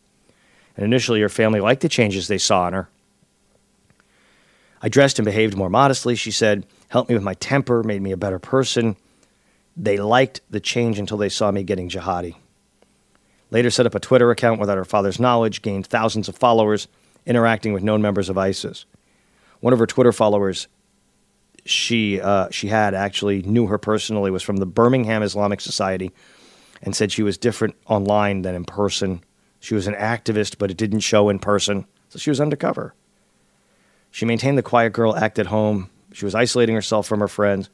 And 0.76 0.84
initially, 0.84 1.22
her 1.22 1.30
family 1.30 1.60
liked 1.60 1.80
the 1.80 1.88
changes 1.88 2.28
they 2.28 2.36
saw 2.36 2.68
in 2.68 2.74
her. 2.74 2.90
I 4.82 4.90
dressed 4.90 5.18
and 5.18 5.24
behaved 5.24 5.56
more 5.56 5.70
modestly, 5.70 6.16
she 6.16 6.30
said, 6.30 6.66
helped 6.90 7.08
me 7.08 7.14
with 7.14 7.24
my 7.24 7.32
temper, 7.32 7.82
made 7.82 8.02
me 8.02 8.12
a 8.12 8.18
better 8.18 8.38
person. 8.38 8.94
They 9.74 9.96
liked 9.96 10.42
the 10.50 10.60
change 10.60 10.98
until 10.98 11.16
they 11.16 11.30
saw 11.30 11.50
me 11.50 11.62
getting 11.62 11.88
jihadi. 11.88 12.34
Later, 13.50 13.70
set 13.70 13.86
up 13.86 13.94
a 13.94 14.00
Twitter 14.00 14.30
account 14.30 14.60
without 14.60 14.76
her 14.76 14.84
father's 14.84 15.18
knowledge, 15.18 15.62
gained 15.62 15.86
thousands 15.86 16.28
of 16.28 16.36
followers, 16.36 16.88
interacting 17.24 17.72
with 17.72 17.82
known 17.82 18.02
members 18.02 18.28
of 18.28 18.36
ISIS. 18.36 18.84
One 19.60 19.72
of 19.72 19.78
her 19.78 19.86
Twitter 19.86 20.12
followers, 20.12 20.68
she 21.64 22.20
uh, 22.20 22.48
she 22.50 22.68
had 22.68 22.94
actually 22.94 23.42
knew 23.42 23.66
her 23.66 23.78
personally, 23.78 24.30
was 24.30 24.42
from 24.42 24.58
the 24.58 24.66
Birmingham 24.66 25.22
Islamic 25.22 25.60
Society, 25.60 26.12
and 26.82 26.94
said 26.94 27.10
she 27.10 27.22
was 27.22 27.38
different 27.38 27.74
online 27.86 28.42
than 28.42 28.54
in 28.54 28.64
person. 28.64 29.22
She 29.60 29.74
was 29.74 29.86
an 29.86 29.94
activist, 29.94 30.58
but 30.58 30.70
it 30.70 30.76
didn't 30.76 31.00
show 31.00 31.28
in 31.28 31.38
person, 31.38 31.86
so 32.08 32.18
she 32.18 32.30
was 32.30 32.40
undercover. 32.40 32.94
She 34.10 34.24
maintained 34.24 34.56
the 34.56 34.62
quiet 34.62 34.92
girl 34.92 35.16
act 35.16 35.38
at 35.38 35.46
home. 35.46 35.90
She 36.12 36.24
was 36.24 36.34
isolating 36.34 36.74
herself 36.74 37.06
from 37.06 37.20
her 37.20 37.28
friends, 37.28 37.68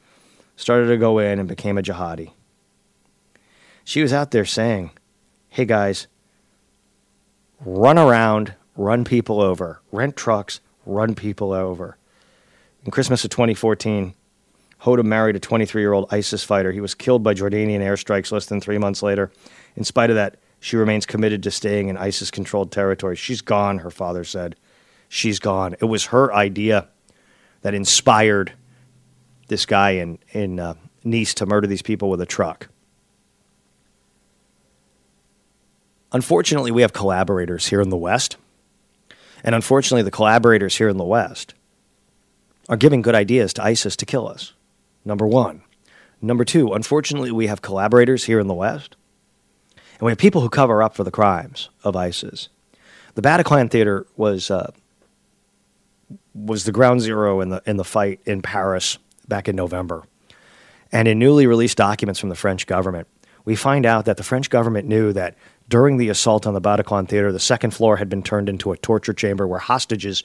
started 0.57 0.87
to 0.89 0.97
go 0.97 1.18
in, 1.18 1.39
and 1.39 1.49
became 1.49 1.79
a 1.79 1.83
jihadi. 1.83 2.33
She 3.85 4.03
was 4.03 4.12
out 4.12 4.31
there 4.31 4.45
saying, 4.45 4.91
Hey 5.55 5.66
guys, 5.66 6.09
run 7.64 7.96
around, 7.96 8.57
run 8.76 9.05
people 9.05 9.40
over, 9.40 9.80
rent 9.92 10.16
trucks, 10.16 10.59
run 10.84 11.14
people 11.14 11.52
over. 11.52 11.96
In 12.84 12.90
Christmas 12.90 13.22
of 13.22 13.30
2014, 13.30 14.14
Hoda 14.82 15.05
married 15.05 15.36
a 15.36 15.38
23 15.38 15.80
year 15.80 15.92
old 15.92 16.12
ISIS 16.12 16.42
fighter. 16.42 16.72
He 16.72 16.80
was 16.80 16.96
killed 16.96 17.22
by 17.22 17.34
Jordanian 17.34 17.78
airstrikes 17.78 18.32
less 18.32 18.46
than 18.46 18.61
three 18.61 18.78
months 18.78 19.00
later. 19.00 19.30
In 19.76 19.84
spite 19.84 20.11
of 20.11 20.16
that, 20.16 20.38
she 20.59 20.76
remains 20.76 21.07
committed 21.07 21.40
to 21.44 21.52
staying 21.52 21.86
in 21.86 21.96
ISIS 21.98 22.32
controlled 22.32 22.72
territory. 22.72 23.14
She's 23.14 23.40
gone, 23.40 23.78
her 23.78 23.92
father 23.92 24.24
said. 24.24 24.57
She's 25.09 25.38
gone. 25.38 25.76
It 25.80 25.84
was 25.84 26.07
her 26.07 26.34
idea 26.34 26.88
that 27.62 27.74
inspired 27.74 28.55
this 29.46 29.66
guy 29.66 29.90
in, 29.90 30.18
in 30.32 30.59
uh, 30.59 30.74
Nice 31.05 31.32
to 31.34 31.46
murder 31.46 31.68
these 31.68 31.82
people 31.82 32.11
with 32.11 32.20
a 32.20 32.26
truck. 32.26 32.70
Unfortunately, 36.15 36.71
we 36.71 36.83
have 36.83 36.95
collaborators 36.95 37.67
here 37.67 37.83
in 37.83 37.91
the 37.91 37.97
West. 37.97 38.39
And 39.43 39.55
unfortunately, 39.55 40.03
the 40.03 40.11
collaborators 40.11 40.79
here 40.79 40.89
in 40.89 40.97
the 40.97 41.05
West 41.05 41.53
are 42.71 42.79
giving 42.79 43.03
good 43.03 43.15
ideas 43.15 43.53
to 43.55 43.65
ISIS 43.65 43.97
to 43.97 44.07
kill 44.07 44.27
us. 44.27 44.55
Number 45.05 45.27
one. 45.27 45.62
Number 46.23 46.47
two, 46.47 46.73
unfortunately, 46.73 47.31
we 47.31 47.49
have 47.49 47.61
collaborators 47.61 48.25
here 48.25 48.41
in 48.41 48.47
the 48.47 48.55
West 48.55 48.97
and 49.99 50.07
we 50.07 50.11
have 50.11 50.19
people 50.19 50.41
who 50.41 50.49
cover 50.49 50.83
up 50.83 50.95
for 50.95 51.05
the 51.05 51.11
crimes 51.11 51.71
of 51.83 51.97
ISIS. 51.97 52.49
The 53.15 53.23
Bataclan 53.23 53.71
Theater 53.71 54.07
was 54.17 54.51
uh, 54.51 54.73
was 56.35 56.65
the 56.65 56.73
ground 56.73 57.01
zero 57.01 57.41
in 57.41 57.51
the 57.51 57.62
in 57.67 57.77
the 57.77 57.85
fight 57.85 58.21
in 58.25 58.43
Paris 58.43 58.99
back 59.29 59.49
in 59.49 59.57
November. 59.57 60.05
And 60.91 61.09
in 61.09 61.19
newly 61.19 61.47
released 61.47 61.77
documents 61.77 62.21
from 62.21 62.29
the 62.29 62.35
French 62.35 62.67
government, 62.67 63.09
we 63.45 63.57
find 63.57 63.86
out 63.86 64.05
that 64.05 64.16
the 64.16 64.22
French 64.22 64.51
government 64.51 64.88
knew 64.88 65.12
that 65.12 65.36
during 65.68 65.97
the 65.97 66.09
assault 66.09 66.47
on 66.47 66.55
the 66.55 66.61
Bataclan 66.61 67.09
Theater, 67.09 67.32
the 67.32 67.38
second 67.38 67.72
floor 67.72 67.97
had 67.97 68.09
been 68.09 68.22
turned 68.22 68.49
into 68.49 68.72
a 68.72 68.76
torture 68.76 69.12
chamber 69.12 69.47
where 69.47 69.59
hostages 69.59 70.22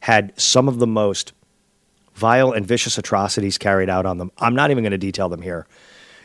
had 0.00 0.32
some 0.38 0.68
of 0.68 0.78
the 0.78 0.86
most 0.86 1.32
vile 2.14 2.52
and 2.52 2.66
vicious 2.66 2.98
atrocities 2.98 3.56
carried 3.58 3.88
out 3.88 4.04
on 4.04 4.18
them. 4.18 4.30
I'm 4.38 4.54
not 4.54 4.70
even 4.70 4.84
going 4.84 4.92
to 4.92 4.98
detail 4.98 5.28
them 5.28 5.42
here 5.42 5.66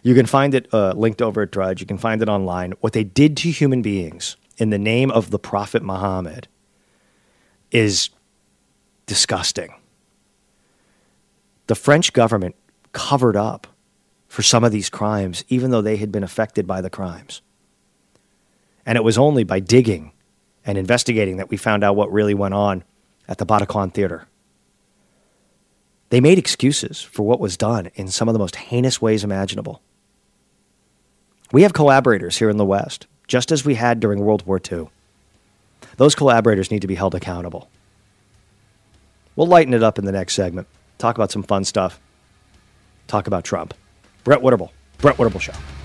you 0.07 0.15
can 0.15 0.25
find 0.25 0.53
it 0.53 0.73
uh, 0.73 0.93
linked 0.93 1.21
over 1.21 1.41
at 1.41 1.51
Drudge. 1.51 1.81
You 1.81 1.87
can 1.87 1.97
find 1.97 2.21
it 2.21 2.29
online. 2.29 2.73
What 2.79 2.93
they 2.93 3.03
did 3.03 3.35
to 3.37 3.51
human 3.51 3.81
beings 3.81 4.37
in 4.57 4.69
the 4.69 4.77
name 4.77 5.11
of 5.11 5.31
the 5.31 5.37
Prophet 5.37 5.83
Muhammad 5.83 6.47
is 7.71 8.09
disgusting. 9.05 9.73
The 11.67 11.75
French 11.75 12.13
government 12.13 12.55
covered 12.93 13.35
up 13.35 13.67
for 14.27 14.41
some 14.41 14.63
of 14.63 14.71
these 14.71 14.89
crimes, 14.89 15.43
even 15.47 15.71
though 15.71 15.81
they 15.81 15.97
had 15.97 16.11
been 16.11 16.23
affected 16.23 16.67
by 16.67 16.81
the 16.81 16.89
crimes. 16.89 17.41
And 18.85 18.97
it 18.97 19.03
was 19.03 19.17
only 19.17 19.43
by 19.43 19.59
digging 19.59 20.11
and 20.65 20.77
investigating 20.77 21.37
that 21.37 21.49
we 21.49 21.57
found 21.57 21.83
out 21.83 21.95
what 21.95 22.11
really 22.11 22.33
went 22.33 22.53
on 22.53 22.83
at 23.27 23.37
the 23.37 23.45
Bataclan 23.45 23.93
Theater. 23.93 24.27
They 26.09 26.21
made 26.21 26.37
excuses 26.37 27.01
for 27.01 27.23
what 27.23 27.39
was 27.39 27.57
done 27.57 27.89
in 27.95 28.07
some 28.07 28.29
of 28.29 28.33
the 28.33 28.39
most 28.39 28.55
heinous 28.55 29.01
ways 29.01 29.23
imaginable. 29.23 29.81
We 31.51 31.63
have 31.63 31.73
collaborators 31.73 32.37
here 32.37 32.49
in 32.49 32.57
the 32.57 32.65
West, 32.65 33.07
just 33.27 33.51
as 33.51 33.65
we 33.65 33.75
had 33.75 33.99
during 33.99 34.19
World 34.19 34.45
War 34.45 34.59
II. 34.71 34.89
Those 35.97 36.15
collaborators 36.15 36.71
need 36.71 36.81
to 36.81 36.87
be 36.87 36.95
held 36.95 37.15
accountable. 37.15 37.69
We'll 39.35 39.47
lighten 39.47 39.73
it 39.73 39.83
up 39.83 39.99
in 39.99 40.05
the 40.05 40.11
next 40.11 40.33
segment, 40.33 40.67
talk 40.97 41.15
about 41.15 41.31
some 41.31 41.43
fun 41.43 41.63
stuff, 41.63 41.99
talk 43.07 43.27
about 43.27 43.43
Trump. 43.43 43.73
Brett 44.27 44.41
Winterble, 44.41 44.73
Brett 44.97 45.17
Winterble 45.17 45.39
Show. 45.39 45.76